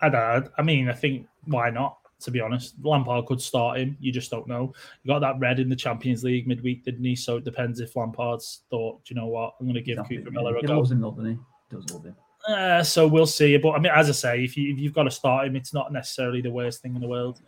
[0.00, 0.50] I don't.
[0.58, 1.98] I mean, I think why not?
[2.22, 3.96] To be honest, Lampard could start him.
[4.00, 4.72] You just don't know.
[5.04, 7.14] You got that red in the Champions League midweek, didn't he?
[7.14, 10.08] So it depends if Lampard's thought, "Do you know what, I'm going to give that?
[10.08, 10.78] Cooper Miller a he go.
[10.78, 11.32] loves him, doesn't he?
[11.32, 12.16] He does love him.
[12.48, 13.56] Uh, so we'll see.
[13.58, 15.74] But I mean, as I say, if you if you've got to start him, it's
[15.74, 17.40] not necessarily the worst thing in the world.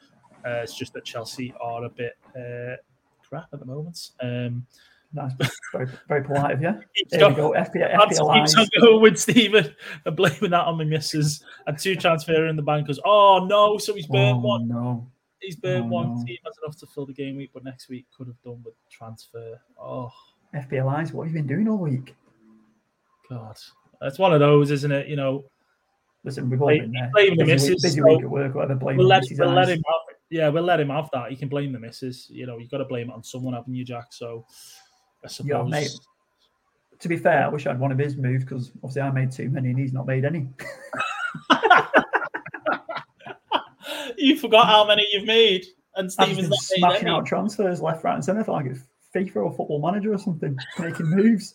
[0.46, 2.76] Uh, it's just that Chelsea are a bit uh,
[3.28, 4.10] crap at the moment.
[4.20, 4.66] Um,
[5.12, 5.32] Nice.
[5.72, 6.80] Very, very polite of you.
[7.10, 7.50] There going- go.
[7.50, 9.74] FPL, That's FPL keeps on going with Stephen
[10.04, 13.00] and blaming that on my missus and two transfer in the bankers.
[13.04, 14.68] Oh no, so he's burnt Oh, one.
[14.68, 15.10] no.
[15.40, 16.14] He's burnt Oh, one.
[16.18, 16.24] no.
[16.24, 18.74] Team has enough to fill the game week, but next week could have done with
[18.88, 19.60] transfer.
[19.82, 20.12] Oh
[20.54, 21.12] FPL eyes.
[21.12, 22.14] What have you been doing all week?
[23.28, 23.56] god,
[24.02, 25.08] it's one of those, isn't it?
[25.08, 25.44] You know,
[26.24, 27.10] Listen, we've all Blame- been there.
[27.14, 28.74] blame the busy week, missus, busy so week at work, whatever.
[28.74, 30.16] Blame we'll let, we'll let him have.
[30.28, 31.30] Yeah, we'll let him have that.
[31.30, 32.28] You can blame the missus.
[32.30, 34.12] You know, you've got to blame it on someone, haven't you, Jack?
[34.12, 34.44] So
[35.24, 35.48] I suppose.
[35.48, 35.90] Yeah, mate.
[37.00, 39.48] To be fair, I wish I'd one of his moves because obviously I made too
[39.48, 40.46] many and he's not made any.
[44.18, 45.64] you forgot how many you've made,
[45.96, 47.16] and just not made smashing any.
[47.16, 48.44] out transfers left, right, and centre.
[48.46, 48.82] I like it's
[49.16, 51.54] FIFA or Football Manager or something, making moves.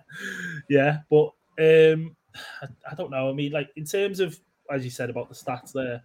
[0.68, 2.16] yeah, but um,
[2.62, 3.30] I, I don't know.
[3.30, 4.38] I mean, like in terms of
[4.70, 6.02] as you said about the stats there,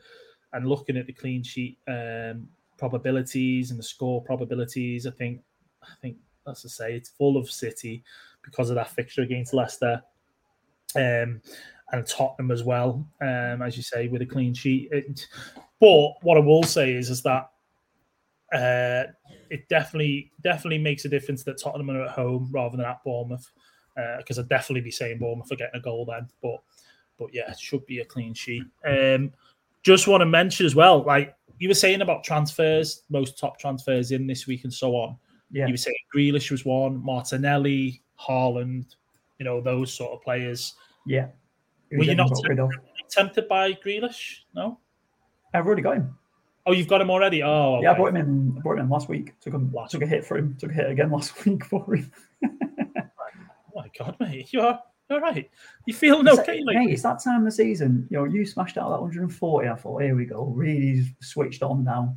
[0.53, 5.41] and looking at the clean sheet um, probabilities and the score probabilities, I think
[5.83, 8.03] I think that's to say it's full of City
[8.43, 10.01] because of that fixture against Leicester.
[10.95, 11.41] Um,
[11.93, 14.89] and Tottenham as well, um, as you say, with a clean sheet.
[14.91, 15.27] It,
[15.79, 17.49] but what I will say is, is that
[18.53, 19.11] uh,
[19.49, 23.49] it definitely definitely makes a difference that Tottenham are at home rather than at Bournemouth
[24.17, 26.27] because I'd definitely be saying Bournemouth for getting a goal then.
[26.41, 26.61] But
[27.17, 28.63] but yeah, it should be a clean sheet.
[28.85, 29.31] Um,
[29.83, 34.11] just want to mention as well, like you were saying about transfers, most top transfers
[34.11, 35.15] in this week and so on.
[35.51, 38.95] Yeah, You were saying Grealish was one, Martinelli, Haaland,
[39.37, 40.75] you know those sort of players.
[41.05, 41.27] yeah.
[41.91, 42.71] Were you not of?
[43.09, 44.39] Tempted by Grealish?
[44.55, 44.79] No.
[45.53, 46.17] I've already got him.
[46.65, 47.43] Oh, you've got him already.
[47.43, 48.55] Oh, Yeah, I brought him in.
[48.57, 49.37] I brought him in last week.
[49.41, 49.71] Took him.
[49.73, 50.55] Last took a hit for him.
[50.59, 52.11] Took a hit again last week for him.
[54.03, 54.79] God, mate, you're
[55.09, 55.49] you're right.
[55.85, 56.61] You feeling It's- okay?
[56.65, 58.07] Like, Mate, it's that time of the season.
[58.09, 59.67] You know, you smashed out that 140.
[59.67, 60.45] I thought, here we go.
[60.45, 62.15] Really switched on now.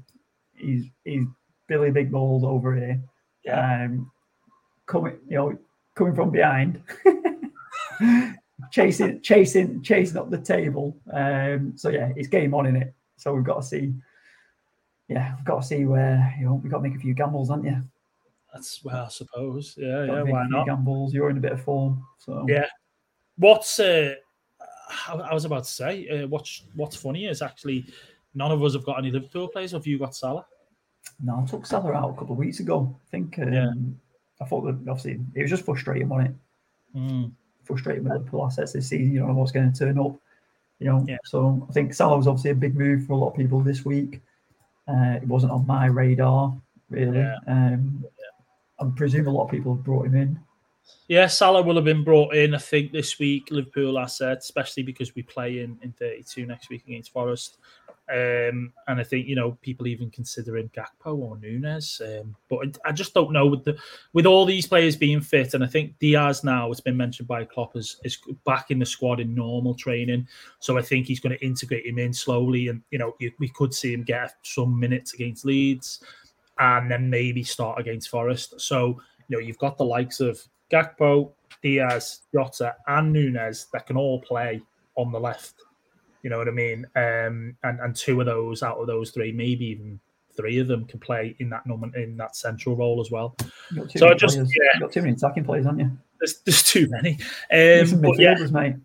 [0.54, 1.26] He's he's
[1.66, 3.00] Billy Big Balls over here.
[3.44, 3.84] Yeah.
[3.86, 4.10] Um,
[4.86, 5.58] coming, you know,
[5.96, 6.80] coming from behind,
[8.70, 10.96] chasing, chasing, chasing up the table.
[11.12, 12.94] Um, so yeah, it's game on in it.
[13.16, 13.94] So we've got to see.
[15.08, 17.50] Yeah, we've got to see where you know we've got to make a few gambles,
[17.50, 17.82] haven't you?
[18.54, 19.74] That's well, I suppose.
[19.76, 20.22] Yeah, yeah.
[20.22, 20.66] Why not?
[20.66, 21.12] gambles.
[21.12, 22.66] You're in a bit of form, so Yeah.
[23.36, 24.14] What's uh,
[25.08, 27.86] I I was about to say, uh, what's what's funny is actually
[28.34, 29.72] none of us have got any Liverpool players.
[29.72, 30.46] Have you got Salah?
[31.22, 32.96] No, I took Salah out a couple of weeks ago.
[33.06, 33.70] I think um, Yeah.
[34.40, 36.98] I thought that obviously it was just frustrating, wasn't it?
[36.98, 37.32] Mm.
[37.64, 39.12] Frustrating with Liverpool assets this season.
[39.12, 40.16] You don't know what's going to turn up.
[40.78, 41.18] You know, Yeah.
[41.24, 43.84] so I think Salah was obviously a big move for a lot of people this
[43.84, 44.20] week.
[44.88, 46.54] Uh, it wasn't on my radar
[46.90, 47.18] really.
[47.18, 47.36] Yeah.
[47.46, 48.04] Um,
[48.80, 50.38] I presume a lot of people have brought him in.
[51.08, 53.48] Yeah, Salah will have been brought in, I think, this week.
[53.50, 57.58] Liverpool, I said, especially because we play in, in 32 next week against Forest.
[58.06, 62.92] Um, and I think you know people even considering Gakpo or Nunez, um, but I,
[62.92, 63.78] just don't know with the
[64.12, 67.44] with all these players being fit, and I think Diaz now it's been mentioned by
[67.44, 71.34] Klopp is, is back in the squad in normal training, so I think he's going
[71.34, 75.14] to integrate him in slowly, and you know we could see him get some minutes
[75.14, 76.04] against Leeds,
[76.58, 78.60] and then maybe start against Forest.
[78.60, 80.40] So you know you've got the likes of
[80.70, 81.32] Gakpo,
[81.62, 84.62] Diaz, Jota, and Nunez that can all play
[84.96, 85.54] on the left
[86.24, 86.86] you know what I mean?
[86.96, 90.00] Um, and and two of those out of those three, maybe even
[90.34, 93.36] three of them can play in that moment in that central role as well.
[93.94, 94.52] So I just players.
[94.56, 95.90] yeah, got too many attacking players, haven't you?
[96.18, 97.18] There's, there's too many.
[97.52, 98.76] Um, but yeah, mate.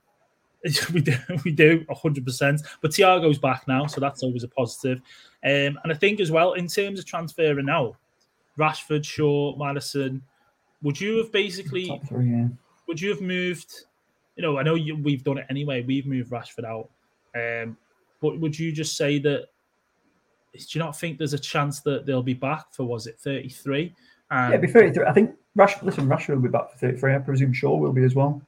[0.93, 1.14] We do,
[1.45, 2.62] we do, hundred percent.
[2.82, 4.99] But Thiago's back now, so that's always a positive.
[5.43, 7.95] Um, and I think as well in terms of transferring now,
[8.57, 10.22] Rashford, Shaw, Maddison,
[10.82, 12.01] would you have basically?
[12.07, 12.47] Three, yeah.
[12.88, 13.86] Would you have moved?
[14.36, 15.82] You know, I know you, we've done it anyway.
[15.82, 16.89] We've moved Rashford out.
[17.36, 17.78] Um,
[18.22, 19.47] but would you just say that?
[20.53, 23.93] Do you not think there's a chance that they'll be back for was it 33?
[24.32, 24.53] And...
[24.53, 25.05] Yeah, be 33.
[25.05, 25.84] I think Rashford.
[25.84, 27.16] Listen, Rashford will be back for 33.
[27.16, 28.41] I presume Shaw will be as well.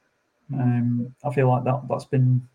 [0.54, 2.46] Um, I feel like that that's been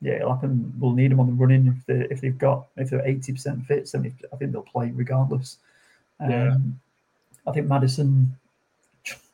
[0.00, 0.72] yeah, it'll happen.
[0.78, 3.64] We'll need them on the running if they if they've got if they're eighty percent
[3.66, 3.88] fit.
[3.88, 5.58] So I think they'll play regardless.
[6.20, 6.56] Um, yeah.
[7.46, 8.36] I think Maddison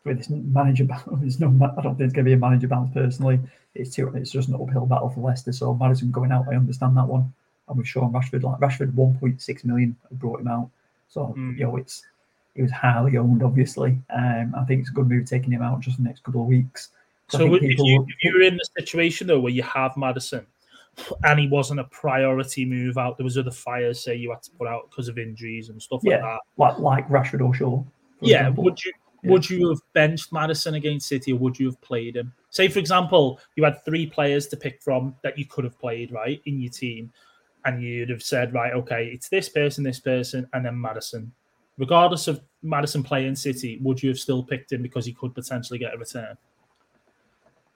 [0.04, 1.48] with this manager battle, there's no.
[1.48, 3.40] I don't think it's going to be a manager battle personally
[3.74, 5.52] it's too, it's just an uphill battle for Leicester.
[5.52, 7.32] So Maddison going out, I understand that one.
[7.68, 10.70] And with Sean Rashford, like Rashford, 1.6 million brought him out.
[11.08, 11.56] So mm.
[11.56, 12.04] you know, it's
[12.54, 13.98] he was highly owned, obviously.
[14.10, 16.48] Um, I think it's a good move taking him out just the next couple of
[16.48, 16.90] weeks.
[17.30, 20.46] So, if, you, if you were in the situation though where you have Maddison
[21.24, 24.50] and he wasn't a priority move out, there was other fires say you had to
[24.52, 26.40] put out because of injuries and stuff yeah, like that.
[26.56, 27.82] Like like Rashford or Shaw.
[28.20, 28.64] Yeah, example.
[28.64, 29.30] would you yeah.
[29.30, 32.32] would you have benched Maddison against City or would you have played him?
[32.50, 36.10] Say, for example, you had three players to pick from that you could have played,
[36.10, 37.12] right, in your team,
[37.64, 41.32] and you'd have said, right, okay, it's this person, this person, and then Maddison.
[41.78, 45.78] Regardless of Maddison playing City, would you have still picked him because he could potentially
[45.78, 46.36] get a return?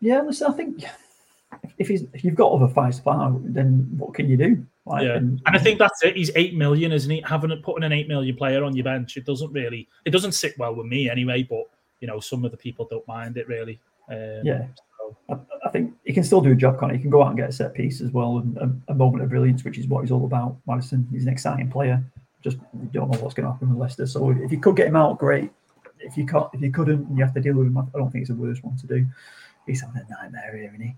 [0.01, 0.85] Yeah, listen, I think
[1.79, 4.65] if he's if you've got other five star, then what can you do?
[4.87, 6.17] Like, yeah, and, and, I think that's it.
[6.17, 7.23] He's eight million, isn't he?
[7.23, 10.59] Having putting an eight million player on your bench, it doesn't really, it doesn't sit
[10.59, 11.43] well with me anyway.
[11.43, 11.65] But
[12.01, 13.81] you know, some of the people don't mind it really.
[14.11, 14.67] Um, yeah.
[14.99, 15.17] So.
[15.31, 16.97] I, I, think he can still do a job, can he?
[16.97, 19.23] He can go out and get a set piece as well and a, a, moment
[19.23, 20.57] of brilliance, which is what he's all about.
[20.67, 22.03] Maddison, he's an exciting player.
[22.43, 22.59] Just
[22.93, 24.07] don't know what's going to happen with Leicester.
[24.07, 25.51] So if you could get him out, great.
[26.01, 28.11] If you can't, if you couldn't, and you have to deal with him, I don't
[28.11, 29.07] think it's the worst one to do.
[29.67, 30.97] He's having a nightmare here, isn't he?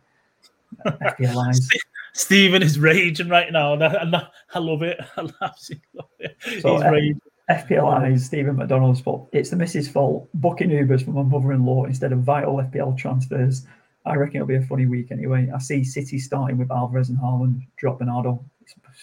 [0.84, 1.56] FPL
[2.12, 4.98] Stephen is raging right now, and I, I love it.
[5.16, 6.36] I absolutely love it.
[6.60, 7.20] So, He's raging.
[7.50, 9.28] FPL is Stephen McDonald's fault.
[9.32, 10.28] It's the missus' fault.
[10.34, 13.66] Booking Ubers for my mother-in-law instead of vital FPL transfers.
[14.04, 15.50] I reckon it'll be a funny week anyway.
[15.54, 17.66] I see City starting with Alvarez and Haaland.
[17.76, 18.44] Drop Bernardo.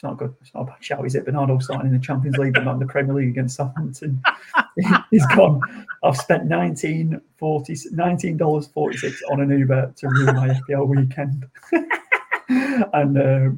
[0.03, 0.35] It's, not good.
[0.41, 1.23] It's not a bad shout, is it?
[1.23, 4.21] Bernardo starting in the Champions League, but not in the Premier League against Southampton.
[5.11, 5.61] He's gone.
[6.03, 7.21] I've spent 19
[8.35, 11.45] dollars 46 on an Uber to ruin my FPL weekend.
[12.93, 13.49] and uh,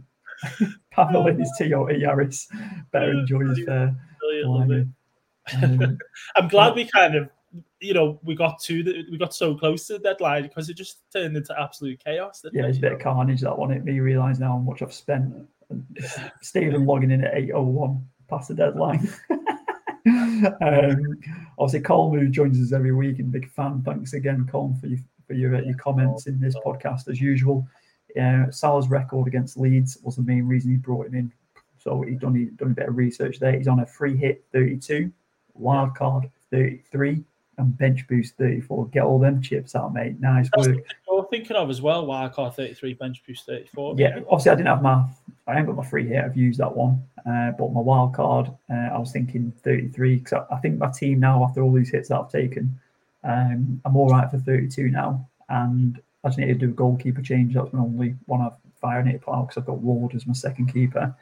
[0.92, 2.46] Pavel in his Toyota Yaris
[2.92, 3.96] better enjoy his fare.
[4.44, 4.94] Um,
[6.36, 7.28] I'm glad we kind of,
[7.80, 10.76] you know, we got to the, we got so close to the deadline because it
[10.76, 12.46] just turned into absolute chaos.
[12.54, 13.72] Yeah, it's a bit of carnage that one.
[13.72, 15.34] It me realise now how much I've spent.
[16.42, 19.08] Stephen logging in at 8:01 past the deadline.
[20.62, 21.20] um,
[21.58, 23.82] obviously, Colm, who joins us every week, and big fan.
[23.84, 27.68] Thanks again, Colm, for your for your, your comments in this podcast as usual.
[28.20, 31.32] Uh, Salah's record against Leeds was the main reason he brought him in.
[31.78, 33.58] So he's done, he's done a bit of research there.
[33.58, 35.12] He's on a free hit 32,
[35.54, 37.24] wild card 33,
[37.58, 38.88] and bench boost 34.
[38.88, 40.20] Get all them chips out, mate.
[40.20, 40.78] Nice work.
[41.30, 43.96] Thinking of as well, wild card 33, bench boost 34.
[43.98, 45.06] Yeah, obviously I didn't have my,
[45.48, 46.24] I haven't got my free hit.
[46.24, 50.46] I've used that one, uh, but my wild card, uh, I was thinking 33 because
[50.50, 52.80] I, I, think my team now, after all these hits that I've taken,
[53.24, 57.22] um, I'm all right for 32 now, and I just need to do a goalkeeper
[57.22, 57.54] change.
[57.54, 58.54] That's my only one I've
[59.04, 61.16] to put out because I've got Ward as my second keeper.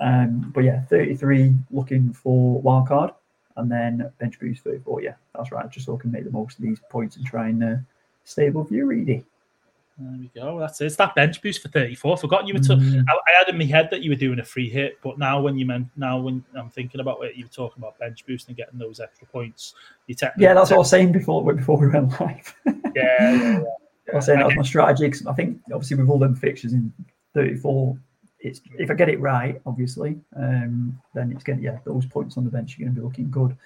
[0.00, 3.12] Um, but yeah, 33 looking for wild card
[3.56, 5.02] and then bench boost 34.
[5.02, 5.70] Yeah, that's right.
[5.70, 7.76] Just so I can make the most of these points and try and uh,
[8.24, 9.24] stay above you.
[9.98, 10.58] There we go.
[10.60, 10.86] That's it.
[10.86, 12.18] It's that bench boost for 34.
[12.18, 12.60] Forgot you were.
[12.60, 13.04] To- mm.
[13.08, 15.40] I, I, had in my head that you were doing a free hit, but now
[15.40, 18.48] when you meant now when I'm thinking about it, you were talking about bench boost
[18.48, 19.74] and getting those extra points.
[20.06, 22.54] You te- yeah, that's what I was saying before before we went live.
[22.66, 23.62] yeah, yeah, yeah.
[24.12, 25.08] I was saying that was my strategy.
[25.08, 26.92] Cause I think obviously with all them fixtures in
[27.32, 27.98] 34,
[28.40, 32.44] it's if I get it right, obviously, um, then it's getting yeah those points on
[32.44, 33.56] the bench are going to be looking good.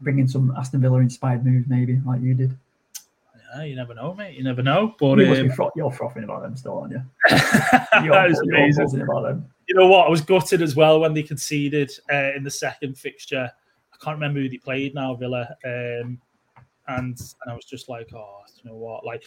[0.00, 2.56] bringing some Aston Villa inspired moves, maybe like you did.
[3.54, 4.36] Yeah, you never know, mate.
[4.36, 4.94] You never know.
[4.98, 7.02] But you um, fro- you're frothing about them still, aren't you?
[7.30, 9.02] that is amazing.
[9.02, 9.48] about them.
[9.68, 10.06] You know what?
[10.06, 13.50] I was gutted as well when they conceded uh, in the second fixture.
[13.92, 16.20] I can't remember who they played now, Villa, um,
[16.88, 19.04] and and I was just like, oh, you know what?
[19.04, 19.22] Like,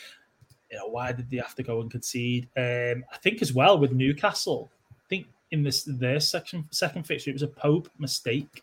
[0.72, 2.50] you know, why did they have to go and concede?
[2.58, 4.70] Um, I think as well with Newcastle.
[4.92, 8.62] I think in this their section second fixture, it was a Pope mistake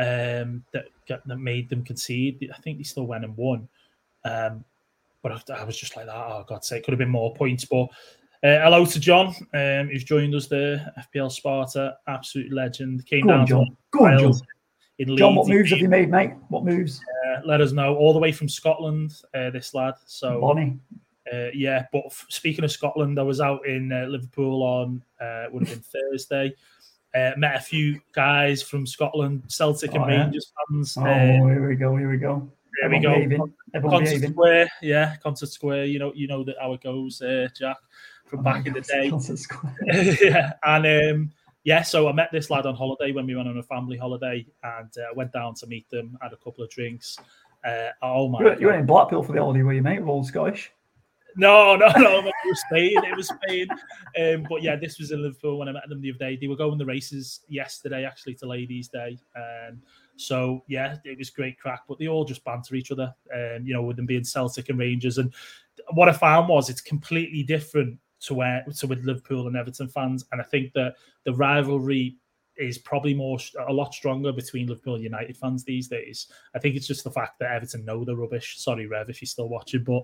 [0.00, 2.50] um, that that made them concede.
[2.52, 3.68] I think they still went and won.
[4.24, 4.64] Um,
[5.28, 6.14] but I, was just like that.
[6.14, 7.64] Oh God's sake, could have been more points.
[7.64, 7.84] But
[8.44, 10.92] uh, hello to John, um, who's joined us there.
[11.14, 13.04] FPL Sparta, absolute legend.
[13.06, 13.76] Came Go on, John.
[13.90, 14.32] Go on, John.
[14.98, 15.18] In Leeds.
[15.18, 16.32] John, what moves have you made, mate?
[16.48, 17.00] What moves?
[17.28, 19.12] uh, let us know all the way from Scotland.
[19.34, 19.94] Uh, this lad.
[20.06, 20.78] So Bonnie.
[21.32, 25.46] uh, yeah, but f- speaking of Scotland, I was out in uh, Liverpool on uh,
[25.50, 26.54] would have been Thursday.
[27.14, 30.22] Uh, met a few guys from Scotland, Celtic and Oh, yeah?
[30.24, 30.96] Rangers fans.
[30.98, 31.96] Oh, Uh, here we go.
[31.96, 32.50] Here we go.
[32.80, 33.50] There we go.
[33.88, 34.30] Concert.
[34.30, 35.86] Square, yeah, Concert Square.
[35.86, 37.76] You know, you know that how it goes, uh, Jack,
[38.26, 39.10] from Oh, back in the day.
[39.10, 39.76] Concert Square.
[40.22, 41.32] yeah, and um,
[41.64, 44.46] yeah, so I met this lad on holiday when we went on a family holiday,
[44.62, 47.18] and uh, went down to meet them, had a couple of drinks.
[47.66, 48.38] Uh, oh my!
[48.38, 50.00] You were, you were in Blackpool for the holiday, were you, mate?
[50.00, 50.72] We're all Scottish.
[51.38, 52.96] No, no, no, it was Spain.
[53.04, 53.66] It was Spain.
[54.18, 56.36] Um, but yeah, this was in Liverpool when I met them the other day.
[56.36, 59.18] They were going the races yesterday, actually, to Ladies' Day.
[59.36, 59.82] Um,
[60.16, 61.82] so yeah, it was great crack.
[61.88, 64.78] But they all just banter each other, um, you know, with them being Celtic and
[64.78, 65.18] Rangers.
[65.18, 65.32] And
[65.92, 70.24] what I found was it's completely different to where to with Liverpool and Everton fans.
[70.32, 70.94] And I think that
[71.24, 72.16] the rivalry
[72.56, 73.38] is probably more
[73.68, 76.28] a lot stronger between Liverpool and United fans these days.
[76.54, 78.58] I think it's just the fact that Everton know the rubbish.
[78.58, 80.02] Sorry, Rev, if you're still watching, but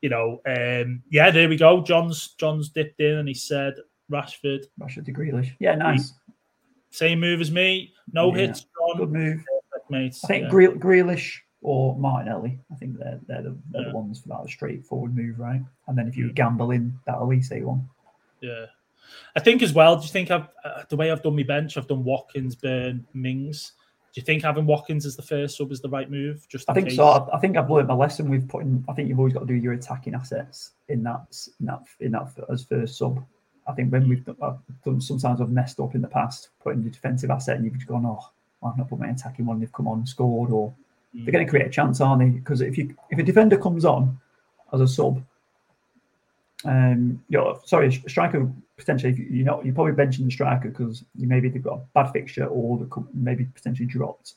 [0.00, 1.82] you know, um, yeah, there we go.
[1.82, 3.74] John's John's dipped in and he said
[4.10, 5.52] Rashford, Rashford to Grealish.
[5.60, 6.12] Yeah, nice.
[6.92, 8.46] Same move as me, no Yeah.
[8.46, 9.44] hits, John, Good move.
[9.72, 10.18] perfect, mate.
[10.22, 10.50] I think yeah.
[10.50, 12.58] Grealish or Martinelli.
[12.70, 13.88] I think they're they're the, they're Yeah.
[13.88, 15.62] the ones for that straightforward move, right?
[15.88, 17.88] And then if you gamble in that Elise one,
[18.40, 18.66] Yeah.
[19.36, 19.96] I think as well.
[19.96, 21.76] Do you think I've uh, the way I've done my bench?
[21.76, 23.72] I've done Watkins, Burn, Mings.
[24.14, 26.46] Do you think having Watkins as the first sub is the right move?
[26.48, 26.96] Just I think case?
[26.96, 27.06] so.
[27.08, 28.84] I, I think I've learned my lesson with putting.
[28.88, 31.24] I think you've always got to do your attacking assets in that
[31.60, 33.24] in that in that as first sub.
[33.66, 37.30] I think when we've done, sometimes I've messed up in the past putting the defensive
[37.30, 38.28] asset and you've just gone, oh,
[38.64, 39.60] I've not put my attacking one.
[39.60, 40.72] They've come on and scored, or
[41.14, 41.24] Mm.
[41.24, 42.30] they're going to create a chance, aren't they?
[42.30, 44.18] Because if you if a defender comes on
[44.72, 45.22] as a sub,
[46.64, 50.70] um, you know, sorry, a striker potentially, you- you're not, you're probably benching the striker
[50.70, 54.34] because you maybe they've got a bad fixture or they could maybe potentially dropped.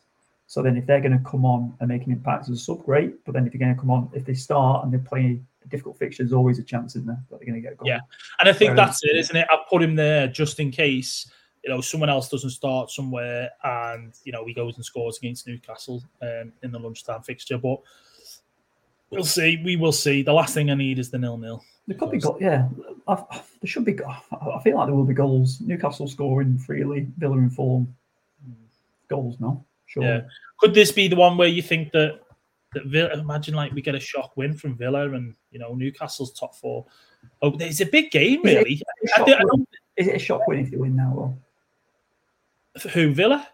[0.48, 2.84] So then, if they're going to come on and make an impact as a sub,
[2.84, 3.24] great.
[3.26, 5.55] But then if they're going to come on, if they start and they're playing a
[5.70, 7.88] difficult fixture, there's always a chance, isn't there, that they're going to get a goal.
[7.88, 8.00] Yeah.
[8.40, 9.48] And I think Whereas- that's it, isn't it?
[9.52, 11.32] I've put him there just in case,
[11.64, 15.48] you know, someone else doesn't start somewhere and, you know, he goes and scores against
[15.48, 17.58] Newcastle um, in the lunchtime fixture.
[17.58, 17.80] But
[19.10, 19.62] we'll see.
[19.64, 20.22] We will see.
[20.22, 21.64] The last thing I need is the nil nil.
[21.88, 22.42] There could be goals.
[22.42, 22.68] Yeah,
[23.08, 23.96] I, there should be.
[24.04, 25.62] I feel like there will be goals.
[25.62, 27.96] Newcastle scoring freely, Villa in form.
[29.08, 30.04] Goals, no, sure.
[30.04, 30.22] Yeah.
[30.60, 32.22] Could this be the one where you think that
[32.76, 36.32] that Villa, imagine like we get a shock win from Villa and you know Newcastle's
[36.34, 36.86] top four?
[37.42, 38.74] Oh, it's a big game, really.
[38.74, 39.68] Is it a I shock think- I win?
[39.98, 41.36] Is it a shock win if they win now?
[42.80, 43.48] For who Villa?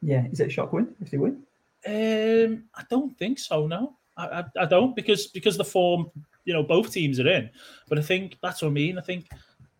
[0.00, 1.42] yeah, is it a shock win if they win?
[1.86, 3.66] Um, I don't think so.
[3.66, 6.10] No, I, I, don't because because the form
[6.44, 7.50] you know both teams are in.
[7.88, 8.98] But I think that's what I mean.
[8.98, 9.26] I think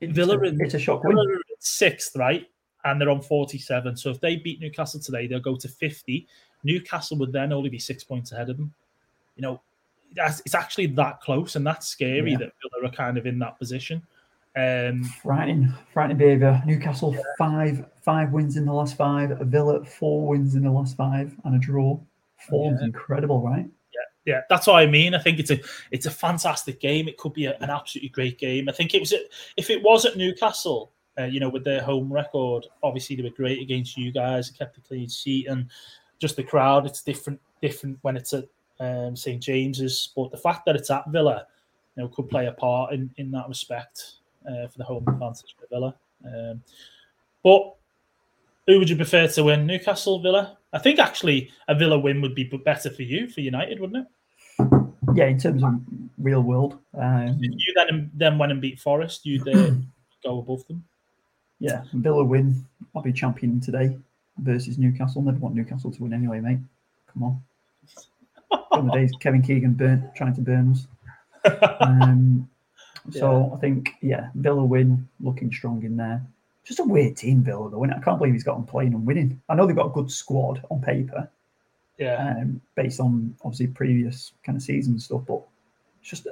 [0.01, 1.31] It's Villa a, and- it's a shock Villa win.
[1.35, 2.47] in sixth, right?
[2.85, 3.97] And they're on 47.
[3.97, 6.27] So if they beat Newcastle today, they'll go to 50.
[6.65, 8.73] Newcastle would then only be six points ahead of them.
[9.37, 9.61] You know,
[10.15, 12.39] that's, it's actually that close and that's scary Yeah.
[12.39, 14.03] that Villa are kind of in that position.
[14.55, 16.63] Um, Frightening, frightening behaviour.
[16.67, 19.31] Newcastle five five wins in the last five.
[19.45, 21.99] Villa four wins in the last five and a draw.
[22.51, 22.87] Form's Yeah.
[22.87, 23.65] incredible, right?
[23.95, 24.01] yeah,
[24.35, 24.41] yeah.
[24.51, 25.15] that's what I mean.
[25.15, 25.59] I think it's a
[25.91, 27.09] it's a fantastic game.
[27.09, 28.69] It could be a, an absolutely great game.
[28.69, 29.15] I think it was
[29.57, 33.31] if it was at Newcastle, uh, you know, with their home record, obviously they were
[33.31, 35.67] great against you guys, kept the clean sheet, and
[36.23, 36.87] just the crowd.
[36.87, 38.45] It's different different when it's at
[38.81, 41.47] um, St James's, but the fact that it's at Villa,
[41.97, 44.15] you know, could play a part in in that respect
[44.49, 45.95] uh, for the home advantage for Villa.
[46.25, 46.63] Um,
[47.43, 47.75] but
[48.67, 50.57] who would you prefer to win, Newcastle, Villa?
[50.73, 54.09] I think actually a Villa win would be better for you, for United, wouldn't it?
[55.15, 55.75] Yeah, in terms of
[56.17, 56.79] real world.
[56.95, 59.73] Um, If you then then went and beat Forest, you'd uh,
[60.25, 60.85] go above them.
[61.59, 62.65] yeah, Villa win.
[62.95, 63.99] I'll be champion today
[64.39, 65.23] versus Newcastle.
[65.23, 66.59] Never want Newcastle to win anyway, mate.
[67.13, 67.43] Come on.
[68.73, 70.87] From the days Kevin Keegan burnt, trying to burn us.
[71.81, 72.49] Um,
[73.11, 76.23] so I think, yeah, Villa win, looking strong in there.
[76.65, 77.85] Just a weird team, Villa, though.
[77.85, 79.41] I can't believe he's got them playing and winning.
[79.49, 81.29] I know they've got a good squad on paper,
[81.99, 82.35] Yeah.
[82.39, 85.43] Um, based on obviously previous kind of season stuff, but
[86.01, 86.29] it's just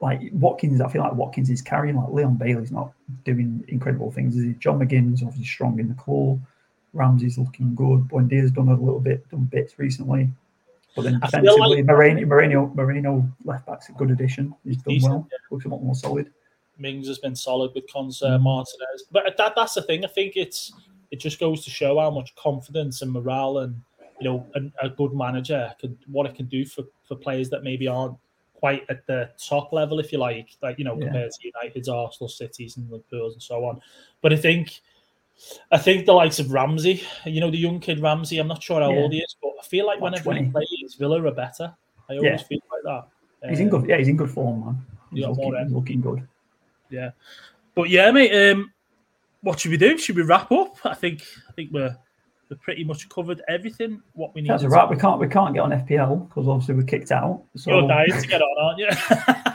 [0.00, 0.80] like Watkins.
[0.80, 1.96] I feel like Watkins is carrying.
[1.96, 2.92] Like Leon Bailey's not
[3.24, 4.36] doing incredible things.
[4.36, 4.52] Is he?
[4.54, 6.38] John McGinn's obviously strong in the core.
[6.94, 8.08] Ramsey's looking good.
[8.08, 10.30] Buendia's done a little bit, done bits recently.
[10.94, 14.54] But then defensively, like- Moreno, Moreno, Moreno left back's a good addition.
[14.64, 15.28] He's done Decent, well.
[15.50, 16.30] Looks a lot more solid.
[16.78, 18.44] Mings has been solid with Konsa, mm-hmm.
[18.44, 20.04] Martinez, but that that's the thing.
[20.04, 20.72] I think it's
[21.10, 23.80] it just goes to show how much confidence and morale and
[24.20, 27.62] you know a, a good manager can what it can do for for players that
[27.62, 28.16] maybe aren't
[28.54, 31.04] quite at the top level, if you like, like you know Yeah.
[31.04, 33.80] compared to United's, Arsenal, Cities, and Liverpool's and so on.
[34.20, 34.80] But I think.
[35.70, 38.80] I think the likes of Ramsey, you know, the young kid Ramsey, I'm not sure
[38.80, 38.98] how Yeah.
[39.00, 41.74] old he is, but I feel like whenever he plays, Villa are better.
[42.08, 42.36] I always Yeah.
[42.38, 42.82] feel like
[43.42, 43.48] that.
[43.50, 43.88] He's in Um, good.
[43.90, 44.86] Yeah, he's in good form, man.
[45.12, 46.26] He's, looking, more looking good.
[46.90, 47.10] Yeah,
[47.74, 48.32] but yeah, mate.
[48.52, 48.72] Um,
[49.42, 49.98] what should we do?
[49.98, 50.76] Should we wrap up?
[50.84, 51.96] I think I think we're
[52.50, 54.00] we're pretty much covered everything.
[54.14, 54.50] What we need.
[54.50, 54.88] That's all right.
[54.88, 55.18] We can't.
[55.20, 57.42] We can't get on FPL because obviously we're kicked out.
[57.56, 58.88] So You're dying to get on, aren't you?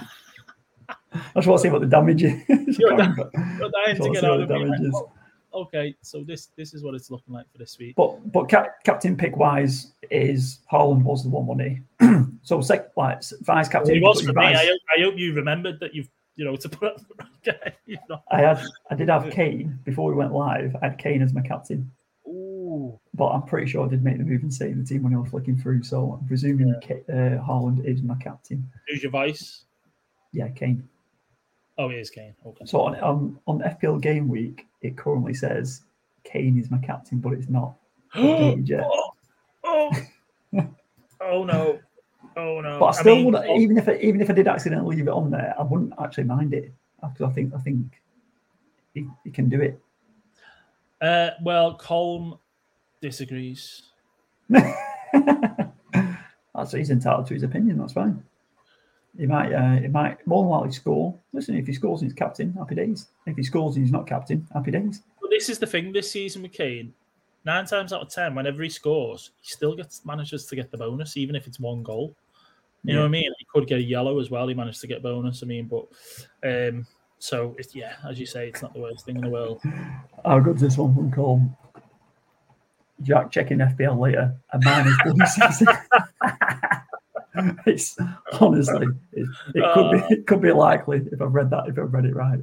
[1.11, 2.43] I just want to see what the damage is.
[2.79, 5.03] You're But- You're dying to get on.
[5.51, 5.89] What the and be damage like, is.
[5.89, 7.95] "Oh, Okay, so this this is what it's looking like for this week.
[7.95, 11.81] But but cap, captain pick wise is Haaland was the one money.
[12.43, 13.95] so sec, like vice captain.
[13.95, 14.45] It was for me.
[14.45, 17.43] I hope, I hope you remembered that you've you know to put up the right
[17.43, 17.73] guy.
[17.85, 18.21] You know.
[18.31, 20.75] I had I did have Kane before we went live.
[20.81, 21.91] I had Kane as my captain,
[22.27, 25.13] Ooh, but I'm pretty sure I did make the move and save the team when
[25.13, 25.83] I was flicking through.
[25.83, 28.69] So I'm presuming Ka- uh, Haaland is my captain.
[28.87, 29.65] who's your vice?
[30.31, 30.87] Yeah, Kane.
[31.79, 32.35] Oh, it is Kane.
[32.45, 32.65] Okay.
[32.65, 35.83] So on on, on FPL game week, it currently says
[36.25, 37.75] Kane is my captain, but it's not.
[38.15, 38.61] oh,
[39.63, 39.91] oh,
[41.21, 41.79] oh no,
[42.35, 42.79] oh no.
[42.79, 45.11] But I still mean, would, even if I, even if I did accidentally leave it
[45.11, 48.01] on there, I wouldn't actually mind it because I think I think
[48.93, 49.79] he, he can do it.
[50.99, 52.39] Uh, well, Colm
[53.01, 53.83] disagrees.
[54.49, 54.75] That's
[56.73, 57.77] he's entitled to his opinion.
[57.77, 58.21] That's fine.
[59.17, 61.17] He might uh, he might more than likely score.
[61.33, 63.07] Listen, if he scores and he's captain, happy days.
[63.25, 65.01] If he scores and he's not captain, happy days.
[65.21, 66.93] But this is the thing this season with Kane.
[67.45, 70.77] Nine times out of ten, whenever he scores, he still gets manages to get the
[70.77, 72.15] bonus, even if it's one goal.
[72.83, 73.31] You know what I mean?
[73.37, 74.47] He could get a yellow as well.
[74.47, 75.43] He managed to get bonus.
[75.43, 75.85] I mean, but
[76.47, 76.87] um,
[77.17, 79.61] so it's yeah, as you say, it's not the worst thing in the world.
[80.23, 81.55] How got this one from Colm?
[83.01, 84.35] Jack checking FPL later.
[84.53, 85.67] A man is.
[87.65, 87.97] it's
[88.39, 91.93] honestly, it, it could be it could be likely if I've read that if I've
[91.93, 92.39] read it right.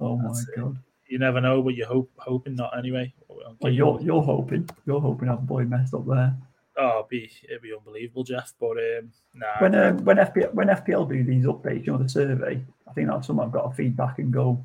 [0.00, 0.56] Oh my That's it.
[0.56, 0.78] god!
[1.06, 3.12] You never know, but you hope hoping not anyway.
[3.60, 6.36] Well, you're you're hoping you're hoping I've boy messed up there.
[6.76, 8.54] Oh, it'd be it'd be unbelievable, Jeff.
[8.58, 12.08] But um, nah, When um, when FPL when FPL do these updates, you know the
[12.08, 12.64] survey.
[12.88, 14.64] I think that's something I've got to feedback and go.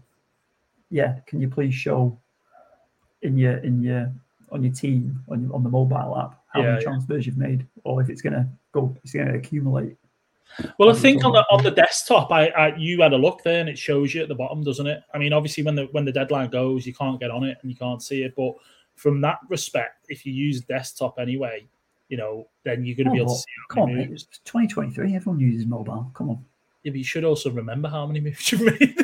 [0.90, 2.18] Yeah, can you please show
[3.22, 4.12] in your in your
[4.52, 6.84] on your team on on the mobile app how Yeah, many yeah.
[6.84, 9.96] transfers you've made, or if it's gonna go, it's gonna accumulate.
[10.80, 13.60] Well, I think on the on the desktop, I, I you had a look there,
[13.60, 15.04] and it shows you at the bottom, doesn't it?
[15.14, 17.70] I mean, obviously, when the when the deadline goes, you can't get on it and
[17.70, 18.34] you can't see it.
[18.36, 18.54] But
[18.96, 21.68] from that respect, if you use desktop anyway,
[22.10, 24.10] you know, then you're going to be Oh, able to see how Come on, mate,
[24.12, 25.16] it's 2023.
[25.16, 26.10] Everyone uses mobile.
[26.16, 26.46] Come on.
[26.84, 28.98] Yeah, but you should also remember how many moves you've made.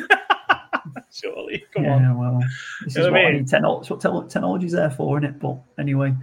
[1.12, 2.18] Surely, come yeah, on.
[2.18, 2.40] well,
[2.84, 3.40] this You is what I I mean?
[3.42, 3.48] need.
[3.48, 5.40] Techno- it's what te- technology's there for, isn't it?
[5.40, 6.14] But anyway,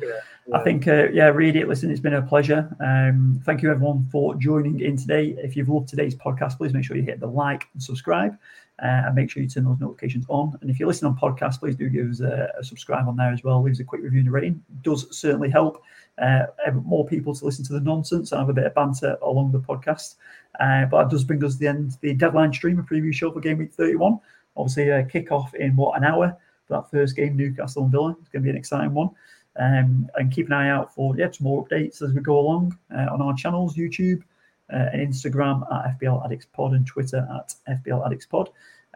[0.54, 0.64] I Yeah.
[0.64, 1.92] think, uh, yeah, read it, listen.
[1.92, 2.76] It's been a pleasure.
[2.80, 5.36] Um, thank you, everyone, for joining in today.
[5.38, 8.34] If you've loved today's podcast, please make sure you hit the like and subscribe,
[8.82, 10.58] uh, and make sure you turn those notifications on.
[10.62, 13.32] And if you're listening on podcast, please do give us a, a subscribe on there
[13.32, 13.62] as well.
[13.62, 14.64] Leave us a quick review and a rating.
[14.70, 15.82] It does certainly help
[16.18, 16.48] uh,
[16.84, 19.60] more people to listen to the nonsense and have a bit of banter along the
[19.60, 20.16] podcast.
[20.60, 23.32] Uh, but that does bring us to the end, the deadline stream, a preview show
[23.32, 24.20] for game week 31.
[24.56, 26.38] Obviously, a kickoff in what an hour
[26.68, 28.16] for that first game, Newcastle and Villa.
[28.20, 29.10] It's going to be an exciting one.
[29.58, 32.78] Um, and keep an eye out for yeah, some more updates as we go along
[32.96, 34.24] uh, on our channels, YouTube
[34.72, 38.50] uh, and Instagram at FPL Addicts Pod and Twitter at FPL Addicts Pod.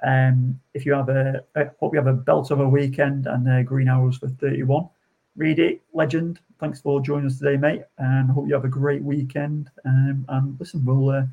[0.03, 3.47] Um, if you have a, I hope you have a belt of a weekend and
[3.47, 4.88] uh, green arrows for 31.
[5.36, 6.39] Read it, legend.
[6.60, 7.84] Thanks for joining us today, mate.
[7.97, 9.70] And hope you have a great weekend.
[9.84, 11.24] Um, and listen, we'll uh,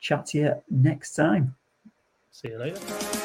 [0.00, 1.54] chat to you next time.
[2.30, 3.17] See you later.